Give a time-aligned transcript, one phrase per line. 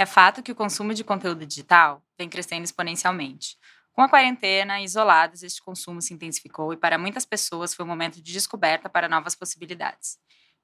[0.00, 3.58] É fato que o consumo de conteúdo digital vem crescendo exponencialmente.
[3.92, 8.14] Com a quarentena, isolados, este consumo se intensificou e para muitas pessoas foi um momento
[8.14, 10.16] de descoberta para novas possibilidades.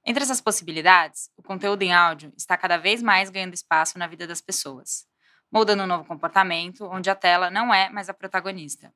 [0.07, 4.27] Entre essas possibilidades, o conteúdo em áudio está cada vez mais ganhando espaço na vida
[4.27, 5.05] das pessoas,
[5.53, 8.91] moldando um novo comportamento onde a tela não é mais a protagonista.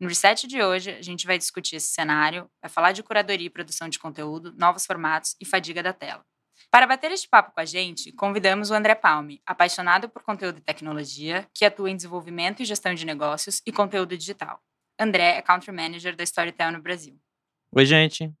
[0.00, 3.50] No reset de hoje, a gente vai discutir esse cenário, vai falar de curadoria e
[3.50, 6.24] produção de conteúdo, novos formatos e fadiga da tela.
[6.72, 10.62] Para bater este papo com a gente, convidamos o André Palme, apaixonado por conteúdo e
[10.62, 14.58] tecnologia, que atua em desenvolvimento e gestão de negócios e conteúdo digital.
[14.98, 17.20] André é Country Manager da Storytel no Brasil.
[17.72, 18.32] Oi, gente.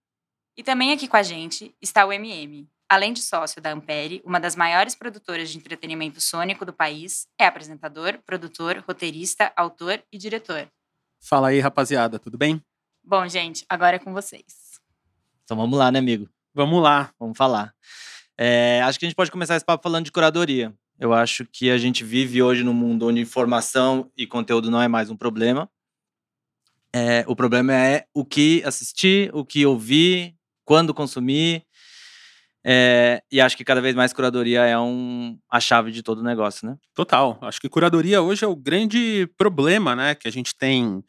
[0.56, 2.66] E também aqui com a gente está o MM.
[2.88, 7.44] Além de sócio da Ampere, uma das maiores produtoras de entretenimento sônico do país, é
[7.44, 10.66] apresentador, produtor, roteirista, autor e diretor.
[11.20, 12.64] Fala aí, rapaziada, tudo bem?
[13.04, 14.80] Bom, gente, agora é com vocês.
[15.44, 16.30] Então vamos lá, né, amigo?
[16.54, 17.12] Vamos lá.
[17.18, 17.74] Vamos falar.
[18.38, 20.74] É, acho que a gente pode começar esse papo falando de curadoria.
[20.98, 24.88] Eu acho que a gente vive hoje num mundo onde informação e conteúdo não é
[24.88, 25.68] mais um problema.
[26.94, 31.64] É, o problema é o que assistir, o que ouvir, quando consumir.
[32.64, 36.24] É, e acho que cada vez mais curadoria é um, a chave de todo o
[36.24, 36.76] negócio, né?
[36.94, 37.38] Total.
[37.42, 41.02] Acho que curadoria hoje é o grande problema, né, que a gente tem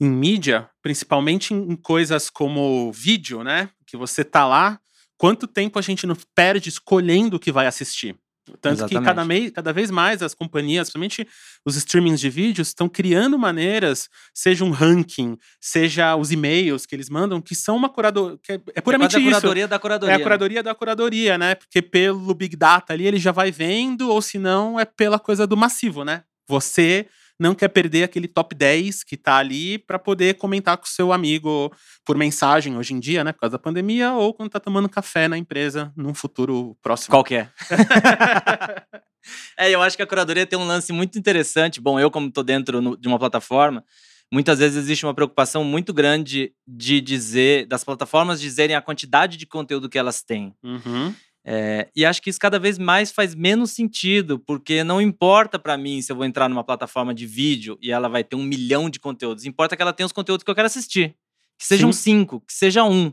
[0.00, 3.70] em mídia, principalmente em coisas como vídeo, né?
[3.86, 4.78] Que você tá lá,
[5.18, 8.16] quanto tempo a gente não perde escolhendo o que vai assistir.
[8.60, 8.98] Tanto Exatamente.
[8.98, 11.26] que cada, mei, cada vez mais as companhias, principalmente
[11.64, 17.08] os streamings de vídeos, estão criando maneiras, seja um ranking, seja os e-mails que eles
[17.08, 18.38] mandam, que são uma curadoria.
[18.50, 19.28] É, é puramente é isso.
[19.28, 20.12] a curadoria da curadoria.
[20.12, 21.54] É a curadoria da curadoria, né?
[21.54, 25.46] Porque pelo Big Data ali ele já vai vendo, ou se não, é pela coisa
[25.46, 26.24] do massivo, né?
[26.46, 27.06] Você
[27.38, 31.12] não quer perder aquele top 10 que tá ali para poder comentar com o seu
[31.12, 31.72] amigo
[32.04, 35.28] por mensagem hoje em dia, né, por causa da pandemia, ou quando tá tomando café
[35.28, 37.10] na empresa num futuro próximo.
[37.10, 37.52] Qualquer.
[39.58, 41.80] é, eu acho que a curadoria tem um lance muito interessante.
[41.80, 43.84] Bom, eu como tô dentro no, de uma plataforma,
[44.32, 49.46] muitas vezes existe uma preocupação muito grande de dizer, das plataformas dizerem a quantidade de
[49.46, 50.54] conteúdo que elas têm.
[50.62, 51.14] Uhum.
[51.46, 55.76] É, e acho que isso cada vez mais faz menos sentido, porque não importa para
[55.76, 58.88] mim se eu vou entrar numa plataforma de vídeo e ela vai ter um milhão
[58.88, 59.44] de conteúdos.
[59.44, 61.14] Importa que ela tenha os conteúdos que eu quero assistir.
[61.58, 62.18] Que sejam Sim.
[62.20, 63.12] cinco, que seja um.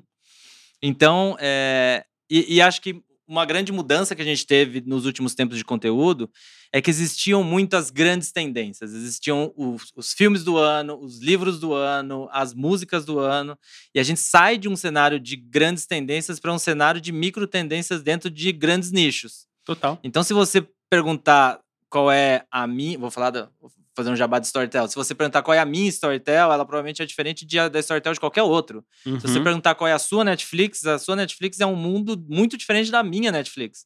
[0.81, 5.34] Então, é, e, e acho que uma grande mudança que a gente teve nos últimos
[5.34, 6.30] tempos de conteúdo
[6.69, 8.94] é que existiam muitas grandes tendências.
[8.94, 13.58] Existiam os, os, filmes do ano, os livros do ano, as músicas do ano,
[13.96, 17.47] e a gente sai de um cenário de grandes tendências para um cenário de micro
[17.47, 19.47] tendências dentro de grandes nichos.
[19.64, 19.97] Total.
[20.03, 23.50] Então, se você perguntar qual é a minha, vou falar da,
[23.96, 24.88] fazer um jabá de Storytel.
[24.88, 28.13] Se você perguntar qual é a minha Storytel, ela provavelmente é diferente de, da Storytel
[28.13, 28.85] de qualquer outro.
[29.06, 29.19] Uhum.
[29.19, 29.44] Se você uhum.
[29.44, 33.03] perguntar qual é a sua Netflix, a sua Netflix é um mundo muito diferente da
[33.03, 33.85] minha Netflix.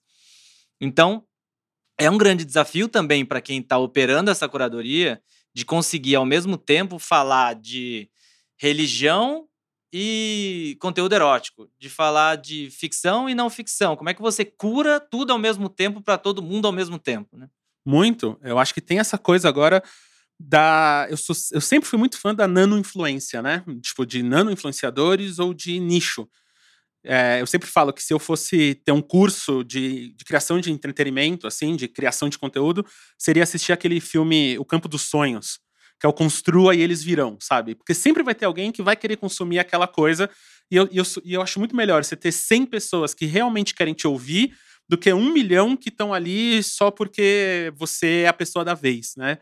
[0.80, 1.24] Então,
[1.98, 5.22] é um grande desafio também para quem está operando essa curadoria
[5.54, 8.10] de conseguir, ao mesmo tempo, falar de
[8.58, 9.48] religião
[9.92, 13.96] e conteúdo erótico, de falar de ficção e não ficção.
[13.96, 17.38] Como é que você cura tudo ao mesmo tempo para todo mundo ao mesmo tempo,
[17.38, 17.48] né?
[17.86, 18.38] Muito.
[18.42, 19.84] Eu acho que tem essa coisa agora
[20.40, 21.08] da.
[21.10, 23.64] Eu, sou, eu sempre fui muito fã da nano-influência, né?
[23.82, 26.28] Tipo, de nano-influenciadores ou de nicho.
[27.08, 30.72] É, eu sempre falo que se eu fosse ter um curso de, de, criação de
[30.72, 32.84] entretenimento, assim, de criação de conteúdo,
[33.16, 35.60] seria assistir aquele filme O Campo dos Sonhos,
[36.00, 37.76] que é o Construa e Eles Virão, sabe?
[37.76, 40.28] Porque sempre vai ter alguém que vai querer consumir aquela coisa,
[40.72, 43.76] e eu, e eu, e eu acho muito melhor você ter 100 pessoas que realmente
[43.76, 44.56] querem te ouvir
[44.88, 49.14] do que um milhão que estão ali só porque você é a pessoa da vez,
[49.18, 49.38] né?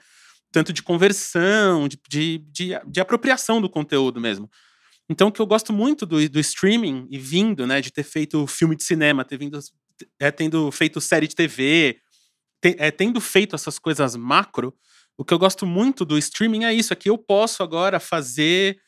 [0.52, 4.50] Tanto de conversão, de, de, de, de apropriação do conteúdo mesmo.
[5.10, 8.48] Então, o que eu gosto muito do, do streaming e vindo, né, de ter feito
[8.48, 9.60] filme de cinema, ter vindo,
[10.20, 12.00] é, tendo feito série de TV,
[12.62, 14.74] te, é, tendo feito essas coisas macro,
[15.18, 18.80] o que eu gosto muito do streaming é isso, é que eu posso agora fazer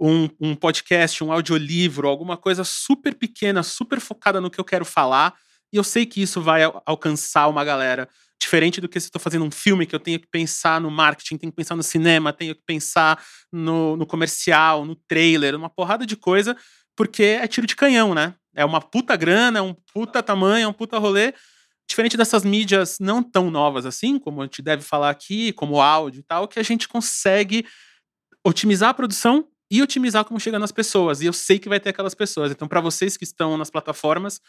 [0.00, 4.84] um, um podcast, um audiolivro, alguma coisa super pequena, super focada no que eu quero
[4.84, 5.34] falar,
[5.74, 8.08] e eu sei que isso vai alcançar uma galera.
[8.40, 11.36] Diferente do que se estou fazendo um filme que eu tenho que pensar no marketing,
[11.36, 13.20] tenho que pensar no cinema, tenho que pensar
[13.52, 16.56] no, no comercial, no trailer, uma porrada de coisa,
[16.96, 18.36] porque é tiro de canhão, né?
[18.54, 21.34] É uma puta grana, é um puta tamanho, é um puta rolê.
[21.88, 26.20] Diferente dessas mídias não tão novas assim, como a gente deve falar aqui, como áudio
[26.20, 27.66] e tal, que a gente consegue
[28.46, 31.20] otimizar a produção e otimizar como chega nas pessoas.
[31.20, 32.52] E eu sei que vai ter aquelas pessoas.
[32.52, 34.40] Então, para vocês que estão nas plataformas,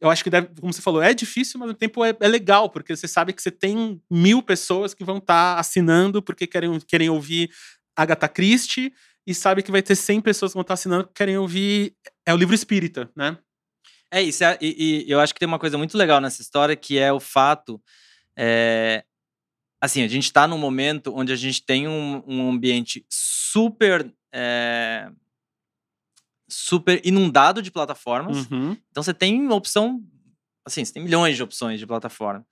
[0.00, 2.68] eu acho que deve, como você falou, é difícil, mas no tempo é, é, legal,
[2.68, 6.78] porque você sabe que você tem mil pessoas que vão estar tá assinando porque querem,
[6.80, 7.50] querem ouvir
[7.96, 8.92] Agatha Christie
[9.26, 11.94] e sabe que vai ter 100 pessoas que vão estar tá assinando porque querem ouvir
[12.26, 13.38] é o livro espírita, né?
[14.10, 16.76] É isso, é, e, e, eu acho que tem uma coisa muito legal nessa história
[16.76, 17.82] que é o fato
[18.36, 19.02] É,
[19.80, 24.12] assim, a gente está num momento onde a gente tem um, um ambiente super.
[24.32, 25.10] É,
[26.48, 28.50] super inundado de plataformas.
[28.50, 28.76] Uhum.
[28.90, 30.02] Então você tem opção.
[30.64, 32.44] Assim, você tem milhões de opções de plataforma.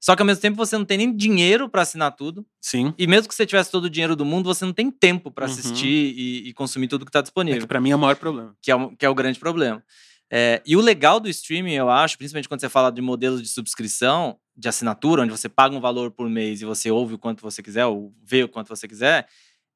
[0.00, 2.44] Só que ao mesmo tempo você não tem nem dinheiro para assinar tudo.
[2.60, 2.92] Sim.
[2.98, 5.46] E mesmo que você tivesse todo o dinheiro do mundo, você não tem tempo para
[5.46, 5.52] Uhum.
[5.52, 5.86] assistir
[6.16, 8.54] e, e consumir tudo que está É disponível que pra mim é o maior problema.
[8.60, 9.82] que é, o- que é o grande problema.
[10.30, 13.48] É, e o legal do streaming, eu acho, principalmente quando você fala de modelos de
[13.48, 17.40] subscrição, de assinatura, onde você paga um valor por mês e você ouve o quanto
[17.40, 19.26] você quiser, ou vê o quanto você quiser,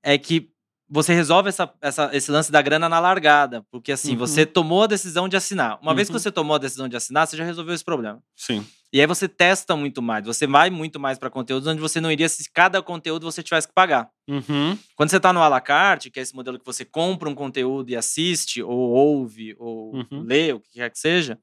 [0.03, 0.51] é que
[0.91, 3.63] você resolve essa, essa- esse lance da grana na largada.
[3.71, 4.19] Porque assim, Uhum.
[4.19, 5.79] você tomou a decisão de assinar.
[5.83, 6.19] Uma vez que Uhum.
[6.21, 8.21] você tomou a decisão de assinar, você já resolveu esse problema.
[8.37, 8.67] Sim.
[8.93, 12.11] E aí você testa muito mais, você vai muito mais para conteúdos onde você não
[12.11, 14.09] iria se cada conteúdo você tivesse que pagar.
[14.27, 14.79] Uhum.
[14.97, 17.35] Quando você está no à la carte, que é esse modelo que você compra um
[17.35, 20.23] conteúdo e assiste, ou ouve, ou Uhum.
[20.27, 21.39] lê, o que quer que seja,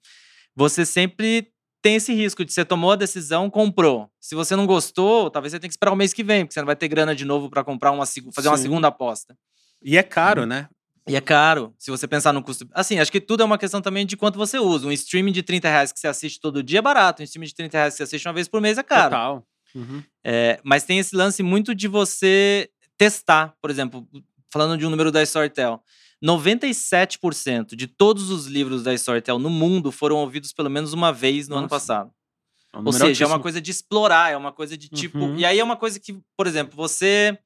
[0.56, 1.50] você sempre
[1.86, 4.10] tem esse risco de você tomou a decisão, comprou.
[4.20, 6.60] Se você não gostou, talvez você tenha que esperar o mês que vem, porque você
[6.60, 8.64] não vai ter grana de novo para comprar uma fazer uma Sim.
[8.64, 9.38] segunda aposta.
[9.84, 10.48] E é caro, Uhum.
[10.48, 10.68] né?
[11.08, 12.68] E é caro, se você pensar no custo.
[12.74, 14.88] Assim, acho que tudo é uma questão também de quanto você usa.
[14.88, 17.54] Um streaming de 30 reais que você assiste todo dia é barato, um streaming de
[17.54, 19.12] 30 reais que você assiste uma vez por mês é caro.
[19.12, 19.48] Total.
[19.76, 20.02] Uhum.
[20.24, 22.68] É, mas tem esse lance muito de você
[22.98, 24.08] testar, por exemplo,
[24.52, 25.80] falando de um número da Storytel.
[26.25, 31.48] 97% de todos os livros da Storytel no mundo foram ouvidos pelo menos uma vez
[31.48, 31.75] no ano Nossa.
[31.75, 32.12] passado.
[32.74, 33.39] É um Ou seja, é uma altíssimo.
[33.42, 35.18] coisa de explorar, é uma coisa de tipo.
[35.19, 35.38] Uhum.
[35.38, 37.38] E aí é uma coisa que, por exemplo, você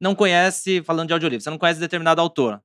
[0.00, 2.60] não conhece, falando de audiolivro, você não conhece determinado autor.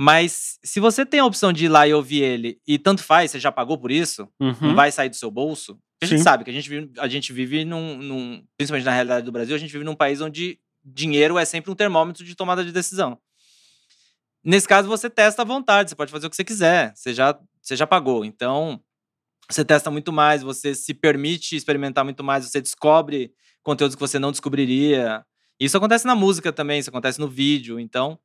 [0.00, 3.30] Mas se você tem a opção de ir lá e ouvir ele, e tanto faz,
[3.32, 4.74] você já pagou por isso, não Uhum.
[4.74, 5.78] vai sair do seu bolso.
[6.00, 6.22] A gente Sim.
[6.24, 9.56] sabe que a gente vive, a gente vive num, num- Principalmente na realidade do Brasil,
[9.56, 13.18] a gente vive num país onde dinheiro é sempre um termômetro de tomada de decisão.
[14.48, 17.38] Nesse caso, você testa à vontade, você pode fazer o que você quiser, você já,
[17.60, 18.24] você já pagou.
[18.24, 18.80] Então,
[19.50, 23.30] você testa muito mais, você se permite experimentar muito mais, você descobre
[23.62, 25.22] conteúdos que você não descobriria.
[25.60, 27.78] Isso acontece na música também, isso acontece no vídeo.
[27.78, 28.18] Então,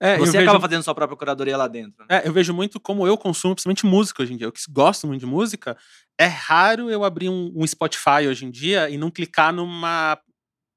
[0.00, 2.06] É, você vejo- acaba fazendo sua própria curadoria lá dentro.
[2.08, 2.20] né?
[2.22, 4.46] É, eu vejo muito como eu consumo, principalmente música hoje em dia.
[4.46, 5.76] Eu que gosto muito de música,
[6.16, 10.16] é raro eu abrir um, um Spotify hoje em dia e não clicar numa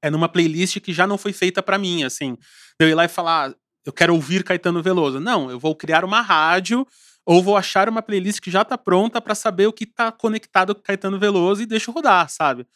[0.04, 2.36] é numa playlist que já não foi feita pra mim, assim.
[2.80, 5.20] Eu ir lá e falar, "Ah, eu quero ouvir Caetano Veloso.
[5.20, 6.86] Não, eu vou criar uma rádio
[7.24, 10.74] ou vou achar uma playlist que já tá pronta pra saber o que tá conectado
[10.74, 12.66] com Caetano Veloso e deixo rodar, sabe?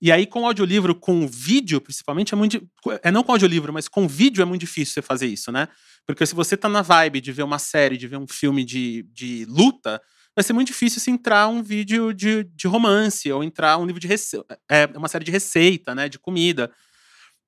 [0.00, 2.60] E aí, com audiolivro, com vídeo, principalmente, é muito.
[3.02, 5.68] É não com audiolivro, mas com vídeo é muito difícil você fazer isso, né?
[6.06, 9.06] Porque se você tá na vibe de ver uma série, de ver um filme de,
[9.12, 10.02] de luta,
[10.36, 14.00] vai ser muito difícil se entrar um vídeo de, de romance, ou entrar um livro
[14.00, 14.58] de receita.
[14.70, 16.08] É uma série de receita, né?
[16.08, 16.70] De comida.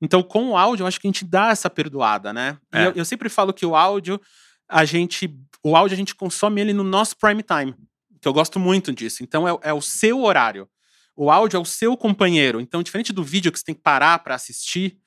[0.01, 2.59] Então, com o áudio, eu acho que a gente dá essa perdoada, né?
[2.73, 2.87] E É.
[2.87, 4.21] eu, eu sempre falo que o áudio,
[4.69, 5.35] a gente.
[5.63, 7.75] O áudio a gente consome ele no nosso prime time.
[8.21, 9.23] Que eu gosto muito disso.
[9.23, 10.69] Então, é, é o seu horário.
[11.17, 12.61] O áudio é o seu companheiro.
[12.61, 14.99] Então, diferente do vídeo que você tem que parar para assistir,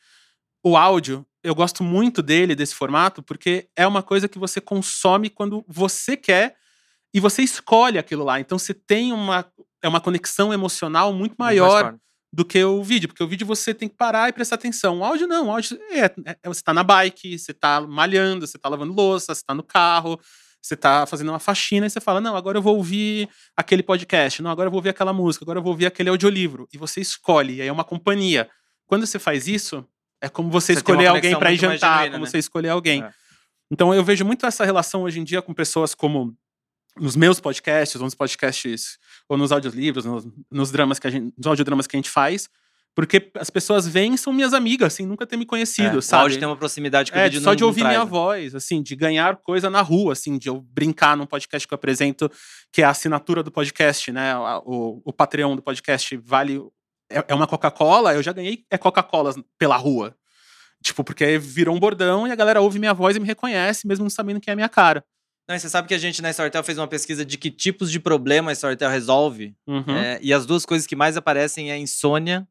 [0.63, 5.29] o áudio, eu gosto muito dele, desse formato, porque é uma coisa que você consome
[5.29, 6.55] quando você quer
[7.13, 8.39] e você escolhe aquilo lá.
[8.39, 9.45] Então, você tem uma,
[9.83, 11.95] é uma conexão emocional muito maior.
[12.31, 14.99] Do que o vídeo, porque o vídeo você tem que parar e prestar atenção.
[14.99, 18.45] O áudio não, o áudio é, é- é- você tá na bike, você tá malhando,
[18.45, 20.19] você tá lavando louça, você tá no carro,
[20.61, 23.27] você tá fazendo uma faxina e você fala: "Não, agora eu vou ouvir
[23.57, 26.67] aquele podcast, não, agora eu vou ouvir aquela música, agora eu vou ouvir aquele audiolivro".
[26.71, 28.47] E você escolhe, e aí é uma companhia.
[28.85, 29.83] Quando você faz isso,
[30.21, 32.29] é como você, Você escolher alguém para ir jantar, genuína, como né?
[32.31, 33.03] você escolher alguém.
[33.03, 33.11] É.
[33.71, 36.35] Então eu vejo muito essa relação hoje em dia com pessoas como
[36.99, 41.33] nos meus podcasts, ou nos podcasts, ou nos audiolivros, nos, nos dramas que a gente,
[41.37, 42.49] nos audiodramas que a gente faz,
[42.95, 46.01] porque as pessoas vêm e são minhas amigas, sem nunca ter me conhecido, É, O
[46.01, 46.23] sabe?
[46.23, 48.03] áudio tem uma proximidade que o É, vídeo de- só não, de ouvir traz, minha
[48.05, 48.09] né?
[48.09, 51.75] voz, assim, de ganhar coisa na rua, assim, de eu brincar num podcast que eu
[51.77, 52.29] apresento,
[52.71, 54.35] que é a assinatura do podcast, né?
[54.65, 56.59] O, o Patreon do podcast vale.
[57.11, 60.15] É, é uma Coca-Cola, eu já ganhei é Coca-Cola pela rua.
[60.83, 64.03] Tipo, porque virou um bordão e a galera ouve minha voz e me reconhece, mesmo
[64.03, 65.03] não sabendo quem é a minha cara.
[65.49, 67.99] Não, você sabe que a gente na Storytel fez uma pesquisa de que tipos de
[67.99, 69.55] problema a Storytel resolve.
[69.65, 69.97] Uhum.
[69.97, 72.47] é, e as duas coisas que mais aparecem é insônia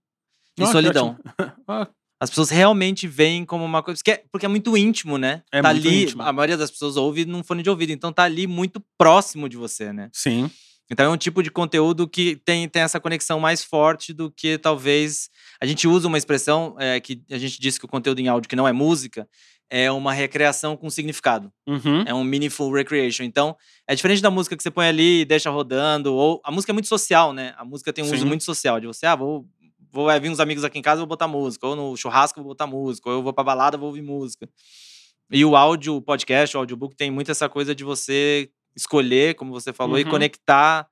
[0.58, 1.16] e que solidão.
[1.68, 1.86] Ah,
[2.20, 3.98] As pessoas realmente veem como uma coisa.
[3.98, 5.42] Porque é, porque é muito íntimo, né?
[5.52, 6.22] É tá muito ali, íntimo.
[6.22, 9.56] a maioria das pessoas ouve num fone de ouvido, então tá ali muito próximo de
[9.56, 10.10] você, né?
[10.12, 10.50] sim.
[10.90, 14.56] Então é um tipo de conteúdo que tem, tem essa conexão mais forte do que
[14.56, 15.28] talvez.
[15.60, 18.48] A gente usa uma expressão é, que a gente disse que o conteúdo em áudio,
[18.48, 19.28] que não é música,
[19.70, 21.52] é uma recreação com significado.
[21.66, 22.02] Uhum.
[22.06, 23.22] É um meaningful recreation.
[23.25, 23.56] Então,
[23.87, 26.14] é diferente da música que você põe ali e deixa rodando.
[26.14, 27.54] Ou a música é muito social, né?
[27.56, 28.25] A música tem um uso Sim.
[28.26, 28.80] muito social.
[28.80, 29.46] De você, ah, vou,
[29.92, 31.66] vou vir uns amigos aqui em casa, vou botar música.
[31.66, 33.10] Ou no churrasco, vou botar música.
[33.10, 34.48] Ou eu vou pra balada, vou ouvir música.
[35.30, 39.52] E o áudio, o podcast, o audiobook tem muito essa coisa de você escolher, como
[39.52, 40.10] você falou, e Uhum.
[40.10, 40.87] conectar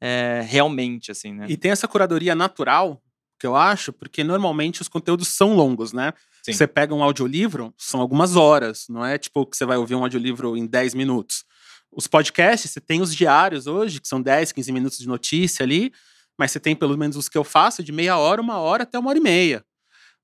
[0.00, 1.46] é, realmente, assim, né?
[1.48, 3.00] E tem essa curadoria natural,
[3.40, 6.12] que eu acho, porque normalmente os conteúdos são longos, né?
[6.46, 6.52] Sim.
[6.52, 10.02] Você pega um audiolivro, são algumas horas, não é tipo que você vai ouvir um
[10.02, 11.44] audiolivro em 10 minutos.
[11.90, 15.92] Os podcasts, você tem os diários hoje, que são 10, 15 minutos de notícia ali,
[16.38, 18.96] mas você tem pelo menos os que eu faço de meia hora, uma hora até
[18.96, 19.64] uma hora e meia.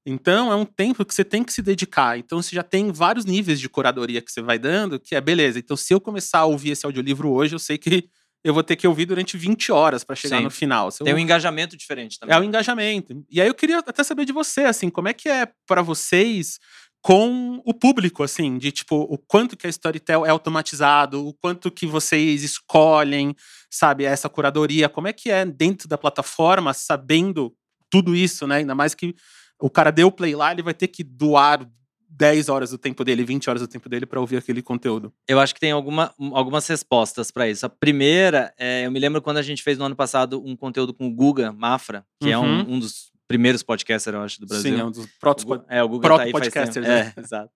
[0.07, 2.19] Então é um tempo que você tem que se dedicar.
[2.19, 5.59] Então você já tem vários níveis de curadoria que você vai dando, que é beleza.
[5.59, 8.09] Então se eu começar a ouvir esse audiolivro hoje, eu sei que
[8.45, 10.45] eu vou ter que ouvir durante 20 horas para chegar Sim.
[10.45, 10.89] no final.
[11.01, 12.35] Eu- Tem um engajamento diferente também.
[12.37, 13.25] é o engajamento.
[13.31, 16.59] E aí eu queria até saber de você, assim, como é que é para vocês
[17.01, 21.69] com o público, assim, de tipo, o quanto que a Storytel é automatizado, o quanto
[21.71, 23.35] que vocês escolhem,
[23.69, 27.53] sabe, essa curadoria, como é que é dentro da plataforma, sabendo
[27.91, 28.57] tudo isso, né?
[28.59, 29.15] Ainda mais que
[29.61, 31.69] o cara deu o play lá, ele vai ter que doar
[32.15, 35.13] 10 horas do tempo dele, 20 horas do tempo dele para ouvir aquele conteúdo.
[35.27, 37.65] Eu acho que tem alguma, um- algumas respostas para isso.
[37.65, 40.93] A primeira, é, eu me lembro quando a gente fez no ano passado um conteúdo
[40.93, 42.75] com o Guga Mafra, que é um, Uhum.
[42.75, 44.75] um dos primeiros podcasters, eu acho, do Brasil.
[44.75, 46.53] Sim, é um dos protos O é, o Guga tá aí faz tempo.
[46.53, 47.13] proto-podcasters, É, né?
[47.17, 47.51] exato.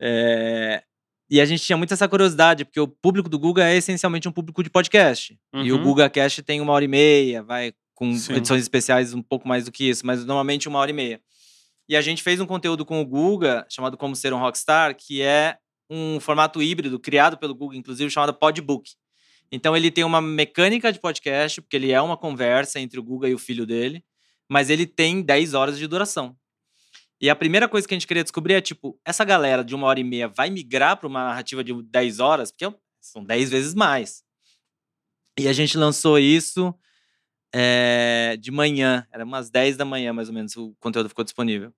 [0.00, 0.82] É,
[1.30, 4.32] e a gente tinha muito essa curiosidade, porque o público do Guga é essencialmente um
[4.32, 5.38] público de podcast.
[5.54, 5.82] E o Uhum.
[5.82, 8.34] Guga Cast tem uma hora e meia, vai com Sim.
[8.34, 11.20] edições especiais um pouco mais do que isso, mas normalmente uma hora e meia.
[11.88, 15.20] E a gente fez um conteúdo com o Guga, chamado Como Ser um Rockstar, que
[15.20, 15.56] é
[15.90, 18.92] um formato híbrido criado pelo Guga, inclusive, chamado Podbook.
[19.50, 23.28] Então ele tem uma mecânica de podcast, porque ele é uma conversa entre o Guga
[23.28, 24.02] e o filho dele,
[24.48, 26.34] mas ele tem 10 horas de duração.
[27.20, 29.86] E a primeira coisa que a gente queria descobrir é, tipo, essa galera de uma
[29.86, 32.50] hora e meia vai migrar para uma narrativa de 10 horas?
[32.50, 34.22] Porque é são 10 vezes mais.
[35.38, 36.74] E a gente lançou isso
[37.52, 41.72] eh, de manhã, era umas 10 da manhã, mais ou menos, o conteúdo ficou disponível.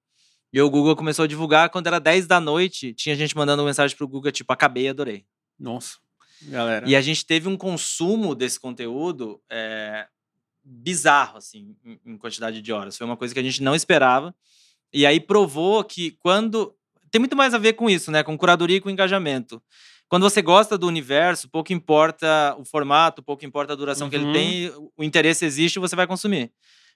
[0.52, 3.96] E o Google começou a divulgar, quando era 10 da noite, tinha gente mandando mensagem
[3.96, 5.24] pro Google, tipo, acabei, adorei.
[5.58, 5.98] Nossa,
[6.42, 6.88] galera.
[6.88, 10.06] E a gente teve um consumo desse conteúdo eh,
[10.62, 12.96] bizarro, assim, em, em quantidade de horas.
[12.96, 14.34] Foi uma coisa que a gente não esperava.
[14.92, 16.74] E aí provou que quando.
[17.10, 18.22] Tem muito mais a ver com isso, né?
[18.22, 19.62] Com curadoria e com engajamento.
[20.14, 24.26] Quando você gosta do universo, pouco importa o formato, pouco importa a duração que ele
[24.26, 24.32] Uhum.
[24.32, 26.52] tem, o interesse existe e você vai consumir.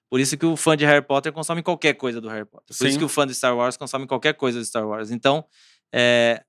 [0.09, 2.69] Por isso que o fã de Harry Potter consome qualquer coisa do Harry Potter.
[2.69, 2.99] Por isso Sim.
[3.01, 5.11] que o fã de Star Wars consome qualquer coisa de Star Wars.
[5.11, 5.45] Então,
[5.93, 6.45] é,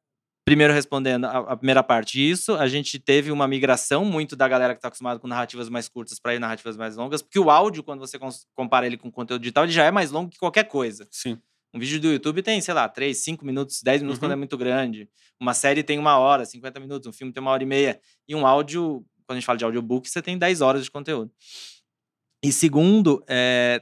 [0.45, 4.75] primeiro respondendo a, a primeira parte, isso, a gente teve uma migração muito da galera
[4.75, 7.81] que está acostumada com narrativas mais curtas para ir narrativas mais longas, porque o áudio,
[7.81, 8.19] quando você
[8.53, 11.07] compara ele com conteúdo digital, ele já é mais longo que qualquer coisa.
[11.09, 11.41] Sim.
[11.73, 14.37] Um vídeo do YouTube tem, sei lá, 3, 5 minutos, 10 minutos quando Uhum.
[14.37, 15.07] é muito grande.
[15.39, 17.07] Uma série tem uma hora, 50 minutos.
[17.07, 17.99] Um filme tem uma hora e meia.
[18.27, 21.31] E um áudio, quando a gente fala de audiobook, você tem 10 horas de conteúdo.
[22.43, 23.81] E segundo, é,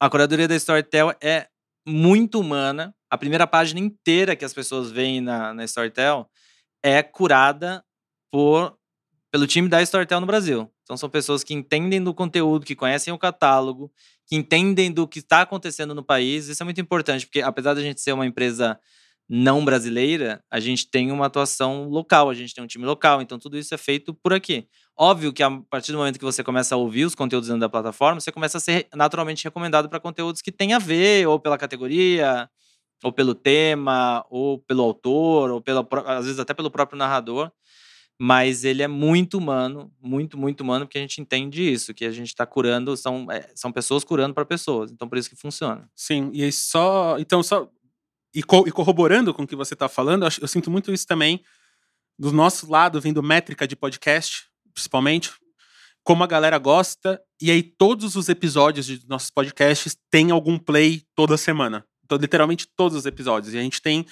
[0.00, 1.48] a curadoria da Storytel é
[1.86, 2.94] muito humana.
[3.10, 6.28] A primeira página inteira que as pessoas veem na, na Storytel
[6.82, 7.84] é curada
[8.30, 8.76] por,
[9.30, 10.70] pelo time da Storytel no Brasil.
[10.82, 13.90] Então são pessoas que entendem do conteúdo, que conhecem o catálogo,
[14.32, 16.48] que entendem do que está acontecendo no país.
[16.48, 18.80] Isso é muito importante, porque apesar da gente ser uma empresa
[19.28, 23.38] não brasileira, a gente tem uma atuação local, a gente tem um time local, então
[23.38, 24.66] tudo isso é feito por aqui.
[24.98, 27.68] Óbvio que a partir do momento que você começa a ouvir os conteúdos dentro da
[27.68, 31.58] plataforma, você começa a ser naturalmente recomendado para conteúdos que têm a ver, ou pela
[31.58, 32.48] categoria,
[33.04, 37.52] ou pelo tema, ou pelo autor, ou pela, às vezes até pelo próprio narrador.
[38.24, 42.10] Mas ele é muito humano, muito, muito humano, porque a gente entende isso, que a
[42.12, 44.92] gente está curando, são, é, são pessoas curando para pessoas.
[44.92, 45.90] Então, por isso que funciona.
[45.92, 47.18] Sim, e só.
[47.18, 47.68] Então, só.
[48.32, 51.04] E, co- e corroborando com o que você está falando, eu, eu sinto muito isso
[51.04, 51.42] também
[52.16, 55.32] do nosso lado, vendo métrica de podcast, principalmente,
[56.04, 61.02] como a galera gosta, e aí todos os episódios de nossos podcasts têm algum play
[61.16, 61.84] toda semana.
[62.04, 63.52] Então, literalmente todos os episódios.
[63.52, 64.06] E a gente tem,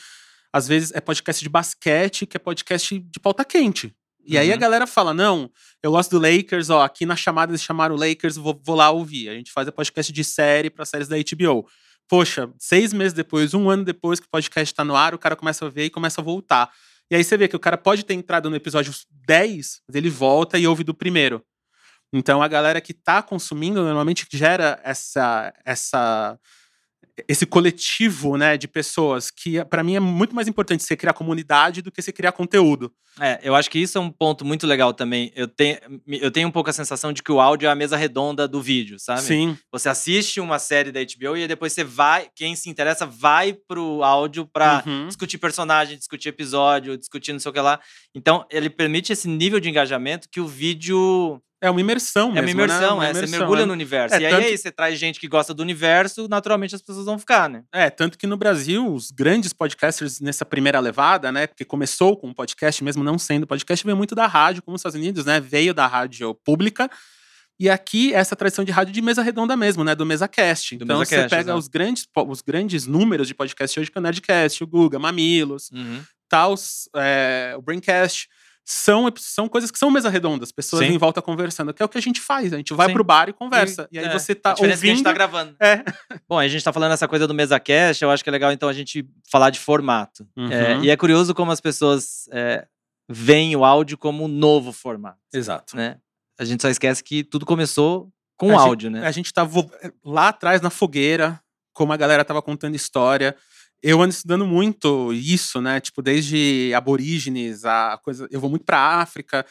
[0.52, 3.94] às vezes, é podcast de basquete, que é podcast de pauta quente.
[4.26, 4.60] E aí a Uhum.
[4.60, 5.50] galera fala: não,
[5.82, 8.90] eu gosto do Lakers, ó, aqui na chamada eles chamaram o Lakers, vou, vou lá
[8.90, 9.28] ouvir.
[9.28, 11.66] A gente faz a podcast de série para séries da HBO.
[12.08, 15.36] Poxa, seis meses depois, um ano depois que o podcast tá no ar, o cara
[15.36, 16.70] começa a ver e começa a voltar.
[17.10, 18.92] E aí você vê que o cara pode ter entrado no episódio
[19.26, 21.42] 10, mas ele volta e ouve do primeiro.
[22.12, 26.38] Então a galera que tá consumindo normalmente gera essa essa
[27.28, 31.82] esse coletivo, né, de pessoas que para mim é muito mais importante você criar comunidade
[31.82, 32.92] do que você criar conteúdo.
[33.20, 35.32] É, eu acho que isso é um ponto muito legal também.
[35.34, 35.76] Eu tenho,
[36.06, 38.62] eu tenho um pouco a sensação de que o áudio é a mesa redonda do
[38.62, 39.22] vídeo, sabe?
[39.22, 43.52] Sim, Você assiste uma série da HBO e depois você vai, quem se interessa, vai
[43.52, 45.08] pro áudio pra Uhum.
[45.08, 47.80] discutir personagem, discutir episódio, discutir não sei o que lá.
[48.14, 52.58] Então, ele permite esse nível de engajamento que o vídeo é uma imersão é mesmo,
[52.60, 53.06] uma imersão, né?
[53.10, 53.66] é, você imersão, mergulha é.
[53.66, 54.14] no universo.
[54.14, 57.04] É, e aí, tanto- aí você traz gente que gosta do universo, naturalmente as pessoas
[57.06, 57.62] vão ficar, né?
[57.72, 61.46] É, tanto que no Brasil, os grandes podcasters nessa primeira levada, né?
[61.46, 64.80] Porque começou com um podcast, mesmo não sendo podcast, veio muito da rádio, como nos
[64.80, 65.38] Estados Unidos, né?
[65.40, 66.90] Veio da rádio pública.
[67.58, 69.94] E aqui, essa tradição de rádio de mesa redonda mesmo, né?
[69.94, 70.78] Do MesaCast.
[70.78, 71.58] Do então, mesa você cast, pega exato.
[71.58, 75.70] os grandes, os grandes números de podcast hoje, que é o Nerdcast, o Guga, Mamilos,
[75.70, 76.02] Uhum.
[76.26, 78.28] Taos, é, o Braincast.
[78.64, 80.92] São, são coisas que são mesa redondas, pessoas Sim.
[80.92, 82.52] em volta conversando, que é o que a gente faz.
[82.52, 82.92] A gente vai Sim.
[82.92, 83.88] pro bar e conversa.
[83.90, 84.96] E, aí é, você a tá diferença é que a ouvindo.
[84.96, 85.56] gente tá gravando.
[85.60, 85.82] É.
[86.28, 88.68] Bom, a gente tá falando essa coisa do MesaCast, eu acho que é legal então
[88.68, 90.24] a gente falar de formato.
[90.50, 90.84] É, Uhum.
[90.84, 92.66] e é curioso como as pessoas é,
[93.08, 95.76] veem o áudio como um novo formato, Exato.
[95.76, 95.96] né?
[96.38, 99.04] A gente só esquece que tudo começou com A gente- áudio, né?
[99.06, 99.70] A gente tá vo-
[100.04, 101.40] lá atrás na fogueira,
[101.72, 103.34] como a galera tava contando história.
[103.82, 105.80] Eu ando estudando muito isso, né?
[105.80, 108.28] Tipo, desde aborígenes, a coisa.
[108.30, 109.46] Eu vou muito pra África,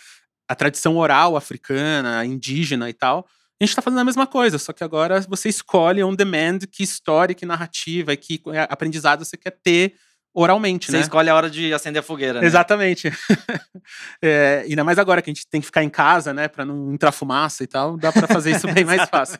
[0.48, 3.28] a tradição oral africana, indígena e tal.
[3.62, 6.82] A gente tá fazendo a mesma coisa, só que agora você escolhe on demand que
[6.84, 9.96] história, que narrativa que é, aprendizado você quer ter
[10.40, 11.00] oralmente, Você né?
[11.02, 12.48] escolhe a hora de acender a fogueira, né?
[12.48, 13.12] Exatamente.
[14.24, 16.94] é, ainda mais agora que a gente tem que ficar em casa, né, Pra não
[16.94, 19.40] entrar fumaça e tal, dá pra fazer isso bem mais fácil.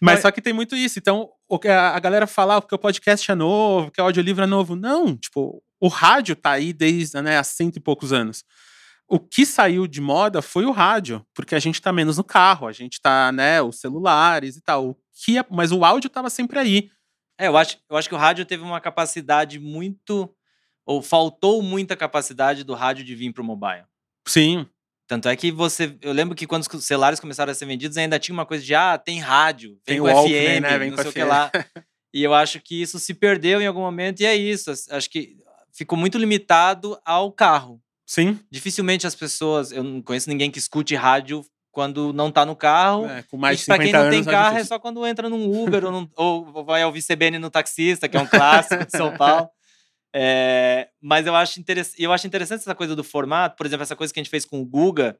[0.00, 0.98] Mas só que tem muito isso.
[0.98, 4.04] Então, o que a, a galera fala ah, porque o podcast é novo, que o
[4.04, 4.76] audiolivro é novo.
[4.76, 8.44] Não, tipo, o rádio tá aí desde, né, há cento e poucos anos.
[9.08, 12.66] O que saiu de moda foi o rádio, porque a gente tá menos no carro,
[12.66, 14.90] a gente tá, né, os celulares e tal.
[14.90, 16.88] O que é- mas o áudio tava sempre aí.
[17.38, 20.34] É, eu acho, eu acho que o rádio teve uma capacidade muito.
[20.86, 23.84] Ou faltou muita capacidade do rádio de vir pro mobile.
[24.28, 24.66] Sim,
[25.06, 25.96] Tanto é que você.
[26.00, 28.74] Eu lembro que quando os celulares começaram a ser vendidos, ainda tinha uma coisa de
[28.74, 31.24] ah, tem rádio, vem Tem com o Walkman, FM, né, vem não sei o que
[31.24, 31.50] lá.
[32.16, 34.70] E eu acho que isso se perdeu em algum momento, e é isso.
[34.70, 35.36] Acho que
[35.72, 37.82] ficou muito limitado ao carro.
[38.06, 38.38] sim.
[38.48, 39.72] Dificilmente as pessoas.
[39.72, 43.06] Eu não conheço ninguém que escute rádio quando não tá no carro.
[43.06, 45.04] É, com mais e de pra 50 quem não tem é carro, é só quando
[45.06, 48.86] entra num Uber ou, num- ou vai ouvir CBN no taxista, que é um clássico
[48.86, 49.48] de São Paulo.
[50.14, 51.60] É, mas eu acho,
[51.98, 54.44] eu acho interessante essa coisa do formato, por exemplo, essa coisa que a gente fez
[54.44, 55.18] com o Guga,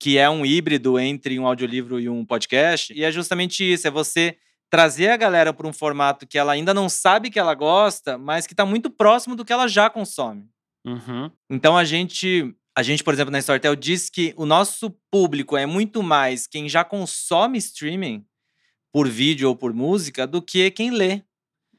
[0.00, 3.90] que é um híbrido entre um audiolivro e um podcast, e é justamente isso: é
[3.92, 4.36] você
[4.68, 8.44] trazer a galera para um formato que ela ainda não sabe que ela gosta, mas
[8.44, 10.48] que está muito próximo do que ela já consome.
[10.84, 11.30] Uhum.
[11.48, 15.64] Então a gente, a gente, por exemplo, na Storytel diz que o nosso público é
[15.64, 18.24] muito mais quem já consome streaming
[18.92, 21.22] por vídeo ou por música do que quem lê.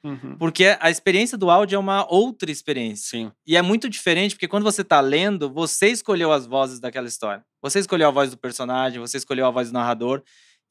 [0.03, 0.37] Uhum.
[0.37, 3.17] Porque a experiência do áudio é uma outra experiência.
[3.17, 3.31] Sim.
[3.45, 7.43] E é muito diferente, porque quando você tá lendo, você escolheu as vozes daquela história.
[7.61, 10.21] Você escolheu a voz do personagem, você escolheu a voz do narrador.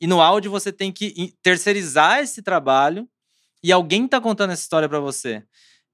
[0.00, 3.08] E no áudio você tem que terceirizar esse trabalho
[3.62, 5.42] e alguém tá contando essa história para você.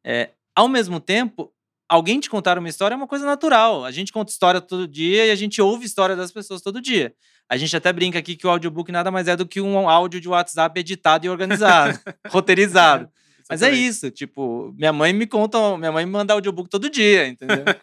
[0.04, 1.52] É, ao mesmo tempo,
[1.90, 3.84] alguém te contar uma história é uma coisa natural.
[3.84, 7.12] A gente conta história todo dia e a gente ouve história das pessoas todo dia.
[7.48, 10.20] A gente até brinca aqui que o audiobook nada mais é do que um áudio
[10.20, 11.98] de WhatsApp editado e organizado,
[12.30, 13.10] roteirizado.
[13.48, 17.26] Mas é isso, tipo, minha mãe me conta, minha mãe me manda audiobook todo dia,
[17.26, 17.64] entendeu?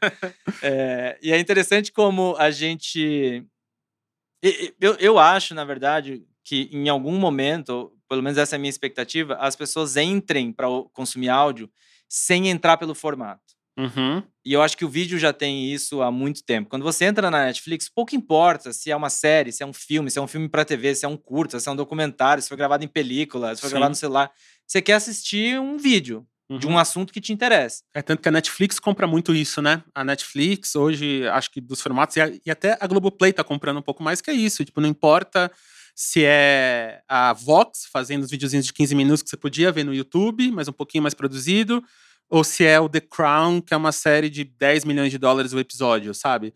[0.64, 3.46] É, e é interessante como a gente.
[4.82, 8.70] Eu, eu acho, na verdade, que em algum momento, pelo menos essa é a minha
[8.70, 11.70] expectativa, as pessoas entrem para consumir áudio
[12.10, 13.47] sem entrar pelo formato.
[13.78, 14.24] Uhum.
[14.44, 16.70] E eu acho que o vídeo já tem isso há muito tempo.
[16.70, 20.10] Quando você entra na Netflix, pouco importa se é uma série, se é um filme,
[20.10, 22.48] se é um filme para TV, se é um curta, se é um documentário, se
[22.50, 23.74] foi gravado em película, se foi Sim.
[23.76, 24.32] gravado no celular.
[24.66, 26.74] Você quer assistir um vídeo de Uhum.
[26.74, 27.84] um assunto que te interessa.
[27.94, 29.84] É tanto que a Netflix compra muito isso, né?
[29.94, 33.78] A Netflix, hoje, acho que dos formatos, e, a- e até a Globoplay tá comprando
[33.80, 34.64] um pouco mais que é isso.
[34.64, 35.52] Tipo, não importa
[35.94, 39.94] se é a Vox fazendo os videozinhos de 15 minutos que você podia ver no
[39.94, 41.84] YouTube, mas um pouquinho mais produzido,
[42.30, 45.54] ou se é o The Crown, que é uma série de 10 milhões de dólares
[45.54, 46.54] o episódio, sabe?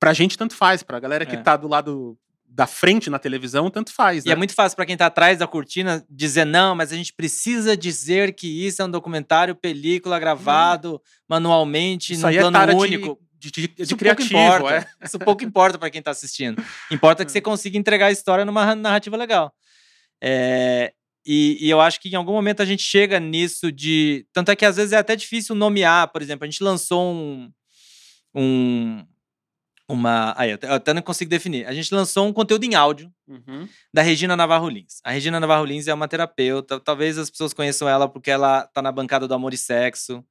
[0.00, 0.82] Pra gente, tanto faz.
[0.82, 1.40] Pra galera que É.
[1.42, 2.18] tá do lado
[2.50, 4.32] da frente na televisão, tanto faz, E né?
[4.32, 7.76] é muito fácil para quem tá atrás da cortina dizer não, mas a gente precisa
[7.76, 12.74] dizer que isso é um documentário, película gravado manualmente, Isso num aí é plano de-
[12.74, 13.20] único.
[13.38, 14.74] de, de, de Isso pouco criativo, importa.
[15.00, 15.04] é.
[15.06, 16.60] Isso pouco importa para quem tá assistindo.
[16.90, 19.54] Importa que você consiga entregar a história numa narrativa legal.
[20.20, 20.92] É,
[21.26, 24.26] e, e eu acho que em algum momento a gente chega nisso de.
[24.32, 27.50] Tanto é que às vezes é até difícil nomear, por exemplo, a gente lançou um.
[28.34, 29.04] um
[29.90, 30.34] uma.
[30.36, 31.66] Aí, eu até- não consigo definir.
[31.66, 33.66] A gente lançou um conteúdo em áudio Uhum.
[33.92, 35.00] da Regina Navarro Lins.
[35.04, 38.82] A Regina Navarro Lins é uma terapeuta, talvez as pessoas conheçam ela porque ela tá
[38.82, 40.22] na bancada do Amor e Sexo.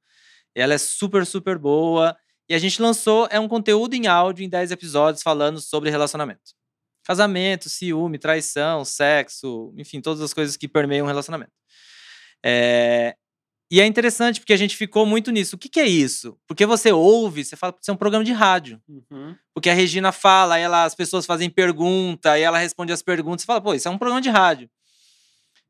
[0.54, 2.16] Ela é super, super boa.
[2.48, 6.52] E a gente lançou, é um conteúdo em áudio em 10 episódios falando sobre relacionamento.
[7.08, 11.52] Casamento, ciúme, traição, sexo, enfim, todas as coisas que permeiam um relacionamento.
[12.44, 13.16] É,
[13.70, 15.56] E é interessante porque a gente ficou muito nisso.
[15.56, 16.38] O que, que é isso?
[16.46, 18.78] Porque você ouve, você fala, isso é um programa de rádio.
[18.86, 19.34] Uhum.
[19.54, 23.40] Porque a Regina fala, ela, as pessoas fazem pergunta, aí ela responde as perguntas.
[23.40, 24.68] Você fala, pô, isso é um programa de rádio.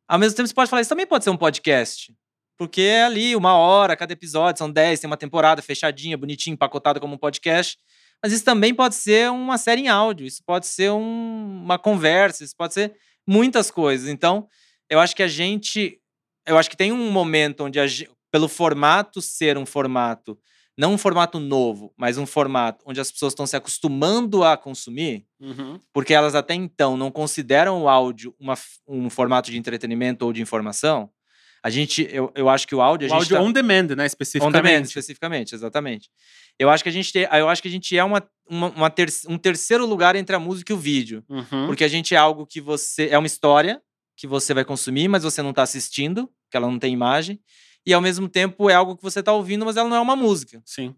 [0.08, 2.12] Ao mesmo tempo, você pode falar, isso também pode ser um podcast.
[2.56, 6.98] Porque é ali, uma hora, cada episódio, são 10, tem uma temporada fechadinha, bonitinha, empacotada
[6.98, 7.78] como um podcast.
[8.22, 12.42] Mas isso também pode ser uma série em áudio, isso pode ser um, uma conversa,
[12.44, 12.94] isso pode ser
[13.26, 14.08] muitas coisas.
[14.08, 14.46] Então,
[14.90, 16.00] eu acho que a gente.
[16.46, 17.84] Eu acho que tem um momento onde, a,
[18.30, 20.38] pelo formato ser um formato,
[20.76, 25.24] não um formato novo, mas um formato onde as pessoas estão se acostumando a consumir,
[25.40, 25.78] Uhum.
[25.92, 28.54] porque elas até então não consideram o áudio uma,
[28.88, 31.08] um formato de entretenimento ou de informação.
[31.62, 33.08] A gente, eu, eu acho que o áudio.
[33.10, 34.04] O áudio tá- on demand, né?
[34.04, 34.62] On Especificamente.
[34.62, 36.08] demand, especificamente, exatamente.
[36.58, 38.90] Eu acho que a gente, tem, eu acho que a gente é uma, uma, uma
[38.90, 41.24] ter, um terceiro lugar entre a música e o vídeo.
[41.28, 41.66] Uhum.
[41.66, 43.08] Porque a gente é algo que você.
[43.08, 43.80] É uma história
[44.16, 47.40] que você vai consumir, mas você não está assistindo, que ela não tem imagem.
[47.86, 50.16] E ao mesmo tempo é algo que você está ouvindo, mas ela não é uma
[50.16, 50.60] música.
[50.64, 50.94] Sim.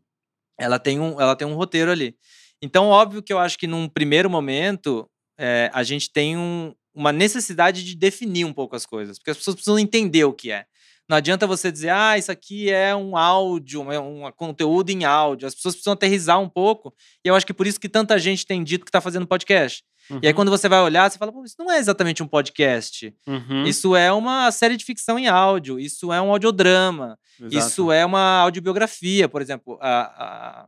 [0.59, 2.17] Ela tem um, ela tem um roteiro ali.
[2.63, 7.13] Então, óbvio que eu acho que num primeiro momento é, a gente tem um- uma
[7.13, 10.67] necessidade de definir um pouco as coisas, porque as pessoas precisam entender o que é.
[11.11, 15.49] Não adianta você dizer, ah, isso aqui é um áudio, é um conteúdo em áudio.
[15.49, 16.95] As pessoas precisam aterrizar um pouco.
[17.25, 19.83] E eu acho que por isso que tanta gente tem dito que está fazendo podcast.
[20.09, 20.35] E aí, Uhum.
[20.37, 23.13] quando você vai olhar, você fala, Pô, isso não é exatamente um podcast.
[23.27, 23.65] Uhum.
[23.65, 25.81] Isso é uma série de ficção em áudio.
[25.81, 27.19] Isso é um audiodrama.
[27.41, 27.57] Exato.
[27.57, 29.79] Isso é uma audiobiografia, por exemplo.
[29.81, 30.67] A, a,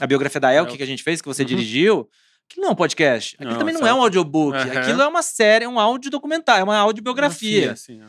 [0.00, 1.48] a biografia da Elke que a gente fez, que você Uhum.
[1.48, 2.08] dirigiu,
[2.50, 3.36] aquilo não é um podcast.
[3.36, 4.56] Aquilo Não, também não isso é é um audiobook.
[4.56, 7.70] Aquilo é uma série, é um audiodocumentário, é uma audiobiografia.
[7.70, 8.06] Assim, ó.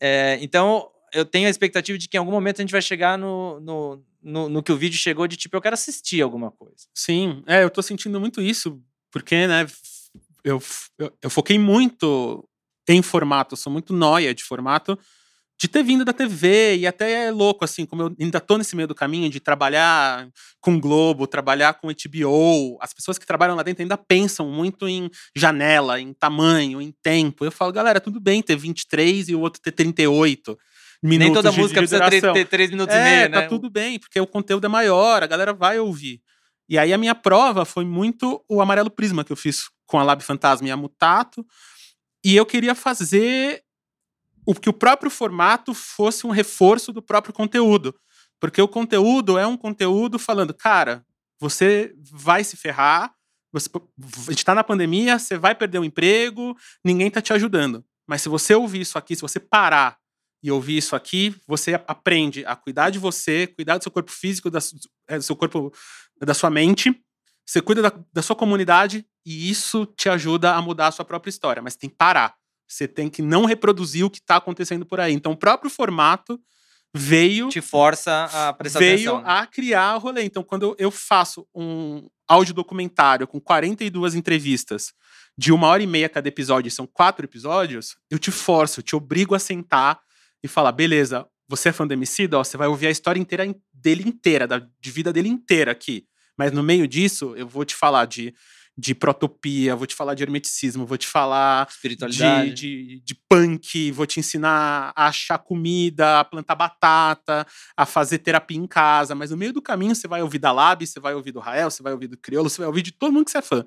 [0.00, 3.18] É, então, eu tenho a expectativa de que em algum momento a gente vai chegar
[3.18, 6.86] no, no, no, no que o vídeo chegou de tipo, eu quero assistir alguma coisa.
[6.94, 9.66] Sim, é, eu tô sentindo muito isso, porque, né,
[10.44, 10.62] eu,
[10.98, 12.48] eu, eu foquei muito
[12.88, 14.98] em formato, sou muito noia de formato,
[15.60, 18.76] de ter vindo da TV, e até é louco, assim, como eu ainda tô nesse
[18.76, 20.28] meio do caminho de trabalhar
[20.60, 25.10] com Globo, trabalhar com HBO, as pessoas que trabalham lá dentro ainda pensam muito em
[25.34, 27.44] janela, em tamanho, em tempo.
[27.44, 30.56] Eu falo, galera, tudo bem ter 23 e o outro ter 38
[31.02, 33.48] minutos Nem toda de- música de precisa ter, três minutos É, e meio, tá né?
[33.48, 36.20] tudo bem, porque o conteúdo é maior, a galera vai ouvir.
[36.68, 40.02] E aí a minha prova foi muito o Amarelo Prisma que eu fiz com a
[40.02, 41.44] Lab Fantasma e a Mutato.
[42.24, 43.62] E eu queria fazer
[44.46, 47.94] o que o próprio formato fosse um reforço do próprio conteúdo.
[48.40, 51.04] Porque o conteúdo é um conteúdo falando, cara,
[51.40, 53.12] você vai se ferrar,
[53.52, 53.68] você,
[54.26, 57.84] a gente tá na pandemia, você vai perder o emprego, ninguém tá te ajudando.
[58.06, 59.96] Mas se você ouvir isso aqui, se você parar
[60.42, 64.50] e ouvir isso aqui, você aprende a cuidar de você, cuidar do seu corpo físico,
[64.50, 64.60] da,
[65.08, 65.72] é, do seu corpo,
[66.20, 66.94] da sua mente,
[67.44, 71.30] você cuida da, da sua comunidade e isso te ajuda a mudar a sua própria
[71.30, 71.62] história.
[71.62, 72.34] Mas tem que parar.
[72.68, 75.14] Você tem que não reproduzir o que está acontecendo por aí.
[75.14, 76.38] Então, o próprio formato
[76.94, 79.22] veio Te força a prestar veio atenção.
[79.22, 79.40] né?
[79.40, 80.24] a criar o rolê.
[80.24, 84.92] Então, quando eu, faço um audiodocumentário com 42 entrevistas
[85.36, 88.94] de uma hora e meia cada episódio, são quatro episódios, eu te forço, eu te
[88.94, 90.00] obrigo a sentar
[90.42, 92.38] e falar, beleza, você é fã do Emicida?
[92.38, 95.72] Ó, você vai ouvir a história inteira in- dele inteira, da, de vida dele inteira
[95.72, 96.04] aqui.
[96.36, 98.32] Mas no meio disso, eu vou te falar de,
[98.76, 102.54] de protopia, vou te falar de hermeticismo, vou te falar Espiritualidade.
[102.54, 107.44] de, de, de punk, vou te ensinar a achar comida, a plantar batata,
[107.76, 110.86] a fazer terapia em casa, mas no meio do caminho você vai ouvir da Lab,
[110.86, 113.12] você vai ouvir do Rael, você vai ouvir do Criolo, você vai ouvir de todo
[113.12, 113.66] mundo que você é fã.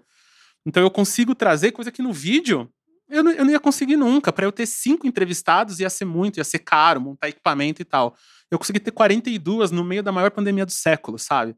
[0.65, 2.71] Então eu consigo trazer coisa que no vídeo
[3.11, 4.31] eu não, eu não ia conseguir nunca.
[4.31, 8.15] Para eu ter cinco entrevistados ia ser muito, ia ser caro, montar equipamento e tal.
[8.49, 11.55] Eu consegui ter 42 no meio da maior pandemia do século, sabe?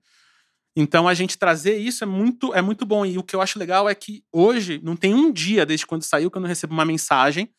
[0.76, 3.06] Então a gente trazer isso é muito, é muito bom.
[3.06, 6.04] E o que eu acho legal é que hoje não tem um dia desde quando
[6.04, 7.50] saiu que eu não recebo uma mensagem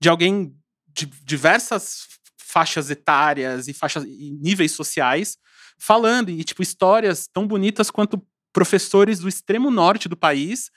[0.00, 0.54] de alguém
[0.88, 2.06] de diversas
[2.36, 5.36] faixas etárias e faixas e níveis sociais
[5.78, 10.70] falando e tipo histórias tão bonitas quanto professores do extremo norte do país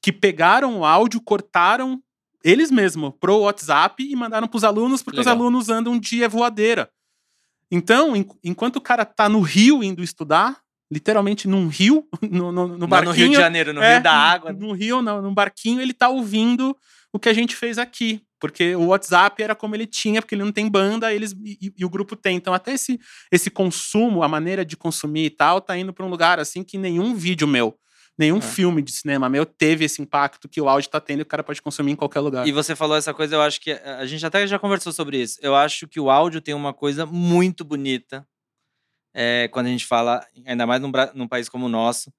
[0.00, 2.00] que pegaram o áudio, cortaram
[2.48, 5.40] eles mesmos pro WhatsApp e mandaram pros alunos porque os Legal.
[5.40, 6.88] alunos andam de voadeira.
[7.70, 10.58] Então, en- enquanto o cara tá no Rio indo estudar,
[10.90, 13.10] literalmente num rio, no, no, no barquinho.
[13.12, 14.52] no Rio de Janeiro, no é, Rio da Água.
[14.52, 14.58] né?
[14.60, 16.76] No rio, não, num barquinho, ele tá ouvindo
[17.12, 18.22] o que a gente fez aqui.
[18.38, 21.84] Porque o WhatsApp era como ele tinha, porque ele não tem banda, eles e, e-
[21.84, 22.36] o grupo tem.
[22.36, 23.00] Então, até esse,
[23.32, 26.76] esse consumo, a maneira de consumir e tal, tá indo pra um lugar assim que
[26.78, 27.74] nenhum vídeo meu,
[28.18, 28.40] nenhum É.
[28.40, 31.42] filme de cinema meu teve esse impacto que o áudio tá tendo e o cara
[31.42, 32.46] pode consumir em qualquer lugar.
[32.46, 35.20] E você falou essa coisa, eu acho que a a gente até já conversou sobre
[35.20, 35.38] isso.
[35.42, 38.26] Eu acho que o áudio tem uma coisa muito bonita
[39.14, 42.12] é, quando a gente fala, ainda mais num, num país como o nosso,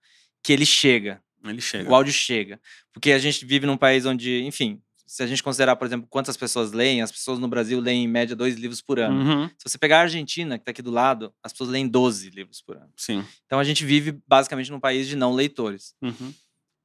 [0.44, 1.22] que ele chega.
[1.46, 1.90] Ele chega.
[1.90, 2.60] O áudio chega.
[2.92, 6.36] Porque a gente vive num país onde, enfim, se a gente considerar, por exemplo, quantas
[6.36, 9.22] pessoas leem, as pessoas no Brasil leem em média dois livros por ano.
[9.22, 12.30] Uhum, Se você pegar a Argentina, que está aqui do lado, as pessoas leem 12
[12.30, 12.91] livros por ano.
[12.98, 13.26] Sim.
[13.46, 15.96] Então a gente vive basicamente num país de não leitores.
[16.02, 16.34] Uhum.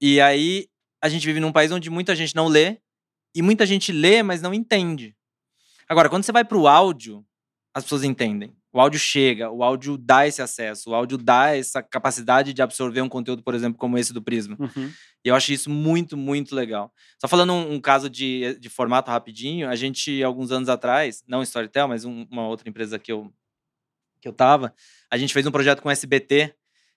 [0.01, 0.69] E aí
[1.03, 2.79] a gente vive num país onde muita gente não lê
[3.35, 5.17] e muita gente lê, mas não entende.
[5.89, 7.27] Agora, quando você vai para o áudio,
[7.75, 8.55] as pessoas entendem.
[8.73, 13.03] O áudio chega, o áudio dá esse acesso, o áudio dá essa capacidade de absorver
[13.03, 14.57] um conteúdo, por exemplo, como esse do Prisma.
[14.59, 14.91] Uhum.
[15.23, 16.91] E eu acho isso muito, muito legal.
[17.21, 21.43] Só falando um, um caso de, de formato rapidinho, a gente, alguns anos atrás, não
[21.43, 23.31] Storytel, mas um, uma outra empresa que eu,
[24.21, 24.75] que eu tava,
[25.11, 26.55] a gente fez um projeto com o SBT.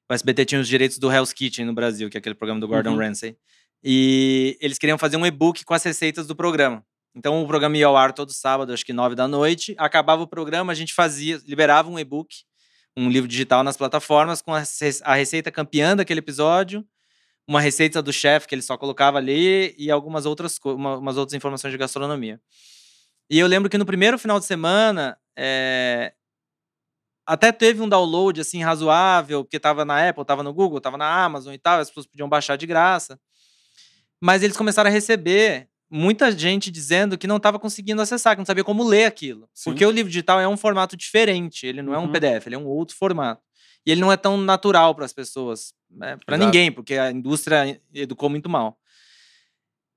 [0.10, 2.68] O SBT tinha os direitos do Hell's Kitchen no Brasil, que é aquele programa do
[2.68, 3.00] Gordon Uhum.
[3.00, 3.36] Ramsay.
[3.84, 6.84] E eles queriam fazer um e-book com as receitas do programa.
[7.16, 9.74] Então o programa ia ao ar todo sábado, acho que nove da noite.
[9.78, 12.36] Acabava o programa, a gente fazia, liberava um e-book,
[12.98, 16.86] um livro digital nas plataformas com a rece- a receita campeã daquele episódio,
[17.48, 21.34] uma receita do chefe que ele só colocava ali e algumas outras, uma- umas outras
[21.36, 22.40] informações de gastronomia.
[23.30, 26.14] E eu lembro que no primeiro final de semana, é,
[27.26, 31.24] até teve um download assim razoável, porque estava na Apple, estava no Google, estava na
[31.24, 33.20] Amazon e tal, as pessoas podiam baixar de graça.
[34.22, 38.46] Mas eles começaram a receber muita gente dizendo que não estava conseguindo acessar, que não
[38.46, 39.50] sabia como ler aquilo.
[39.54, 39.70] Sim.
[39.72, 42.12] Porque o livro digital é um formato diferente, ele não é um Uhum.
[42.12, 43.42] PDF, ele é um outro formato.
[43.86, 47.80] E ele não é tão natural para as pessoas, né, para ninguém, porque a indústria
[47.94, 48.78] educou muito mal.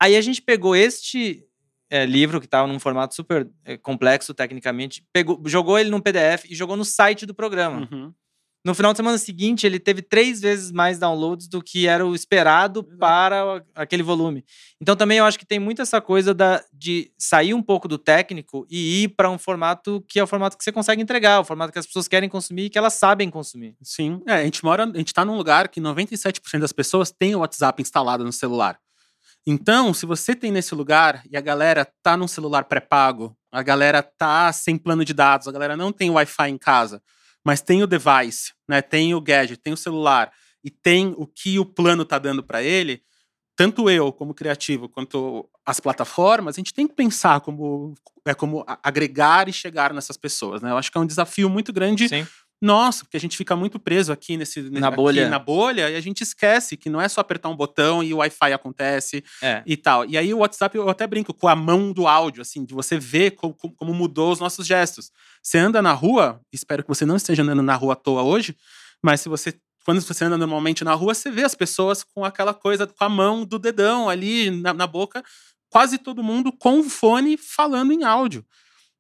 [0.01, 1.45] Aí a gente pegou este
[1.91, 6.45] é, livro, que estava num formato super é, complexo tecnicamente, pegou, jogou ele num PDF
[6.49, 7.89] e jogou no site do programa.
[7.91, 8.13] Uhum.
[8.65, 12.15] No final de semana seguinte, ele teve três vezes mais downloads do que era o
[12.15, 14.45] esperado para aquele volume.
[14.81, 17.97] Então também eu acho que tem muito essa coisa da, de sair um pouco do
[17.97, 21.45] técnico e ir para um formato que é o formato que você consegue entregar, o
[21.45, 23.77] formato que as pessoas querem consumir e que elas sabem consumir.
[23.83, 24.21] Sim.
[24.27, 27.41] É, a gente mora, a gente tá num lugar que 97% das pessoas têm o
[27.41, 28.79] WhatsApp instalado no celular.
[29.47, 34.03] Então, se você tem nesse lugar e a galera tá num celular pré-pago, a galera
[34.03, 37.01] tá sem plano de dados, a galera não tem Wi-Fi em casa,
[37.45, 38.83] mas tem o device, né?
[38.83, 42.63] Tem o gadget, tem o celular e tem o que o plano tá dando para
[42.63, 43.03] ele,
[43.57, 48.65] tanto eu como criativo quanto as plataformas, a gente tem que pensar como é como
[48.83, 50.71] agregar e chegar nessas pessoas, né?
[50.71, 52.27] Eu acho que é um desafio muito grande Sim.
[52.61, 55.29] Nossa, porque a gente fica muito preso aqui nesse ne- Na aqui bolha.
[55.29, 58.17] na bolha e a gente esquece que não é só apertar um botão e o
[58.19, 59.63] Wi-Fi acontece É.
[59.65, 60.05] e tal.
[60.07, 62.99] E aí o WhatsApp eu até brinco com a mão do áudio, assim, de você
[62.99, 65.11] ver co- co- como, mudou os nossos gestos.
[65.43, 68.57] Você anda na rua, espero que você não esteja andando na rua à toa hoje,
[69.03, 72.53] mas se você quando você anda normalmente na rua, você vê as pessoas com aquela
[72.53, 75.23] coisa com a mão do dedão ali na, na boca,
[75.71, 78.45] quase todo mundo com o fone falando em áudio.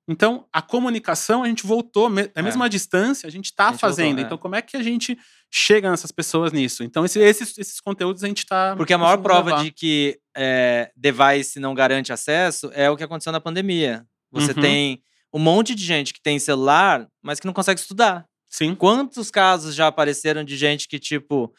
[0.09, 3.89] Então, a comunicação, a gente voltou, me- a mesma distância, a gente está gente voltou,
[3.91, 4.19] fazendo.
[4.19, 4.23] é.
[4.23, 5.19] Então, como é que a gente
[5.51, 6.83] chega nessas pessoas nisso?
[6.83, 8.75] Então, esse- esses, esses conteúdos a gente está.
[8.75, 13.33] Porque a maior prova de que é, device não garante acesso é o que aconteceu
[13.33, 14.07] na pandemia.
[14.33, 14.61] Você Uhum.
[14.63, 18.25] tem um monte de gente que tem celular, mas que não consegue estudar.
[18.49, 18.75] Sim.
[18.75, 21.53] Quantos casos já apareceram de gente que, tipo,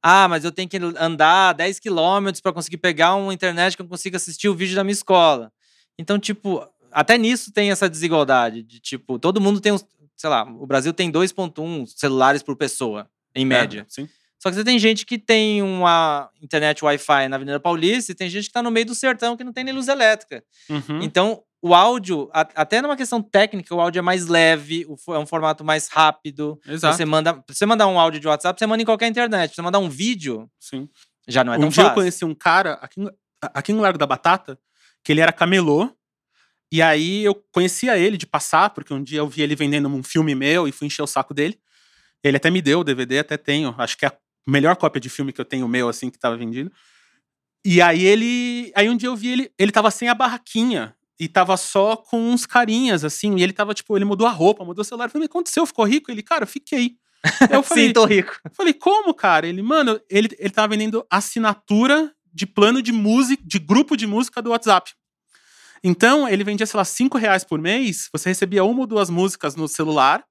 [0.00, 3.88] ah, mas eu tenho que andar 10 quilômetros para conseguir pegar uma internet que eu
[3.88, 5.50] consiga assistir o vídeo da minha escola.
[5.98, 8.62] Então, tipo, até nisso tem essa desigualdade.
[8.62, 9.84] De tipo, todo mundo tem uns.
[10.16, 13.80] Sei lá, o Brasil tem 2,1 celulares por pessoa, em média.
[13.80, 14.08] É, sim.
[14.38, 18.28] Só que você tem gente que tem uma internet Wi-Fi na Avenida Paulista e tem
[18.30, 20.42] gente que tá no meio do sertão que não tem nem luz elétrica.
[20.70, 21.02] Uhum.
[21.02, 25.18] Então, o áudio, a- até numa questão técnica, o áudio é mais leve, o é
[25.18, 26.58] um formato mais rápido.
[26.66, 26.96] Exato.
[26.96, 29.54] Você manda, você mandar um áudio de WhatsApp, você manda em qualquer internet.
[29.54, 30.88] Você mandar um vídeo, Sim.
[31.26, 31.94] já não é um tão dia eu fácil.
[32.00, 33.00] conheci um cara aqui,
[33.42, 34.58] aqui no Largo da Batata,
[35.02, 35.90] que ele era camelô.
[36.70, 40.02] E aí eu conhecia ele de passar, porque um dia eu vi ele vendendo um
[40.02, 41.58] filme meu e fui encher o saco dele.
[42.22, 43.74] Ele até me deu o DVD, até tenho.
[43.78, 46.36] Acho que é a melhor cópia de filme que eu tenho meu, assim, que tava
[46.36, 46.72] vendido.
[47.64, 48.72] E aí ele.
[48.74, 50.94] Aí um dia eu vi ele, ele tava sem a barraquinha.
[51.18, 53.36] E tava só com uns carinhas, assim.
[53.36, 55.06] E ele tava, tipo, ele mudou a roupa, mudou o celular.
[55.06, 55.64] Eu falei, o que aconteceu?
[55.64, 56.10] Ficou rico?
[56.10, 56.96] Ele, cara, eu fiquei.
[57.50, 58.38] Eu falei, Sim, tô rico.
[58.52, 59.48] Falei, como, cara?
[59.48, 64.40] Ele, mano, ele, ele tava vendendo assinatura de plano de música, de grupo de música
[64.40, 64.92] do WhatsApp.
[65.88, 69.54] Então, ele vendia, sei lá, 5 reais por mês, você recebia uma ou duas músicas
[69.54, 70.24] no celular.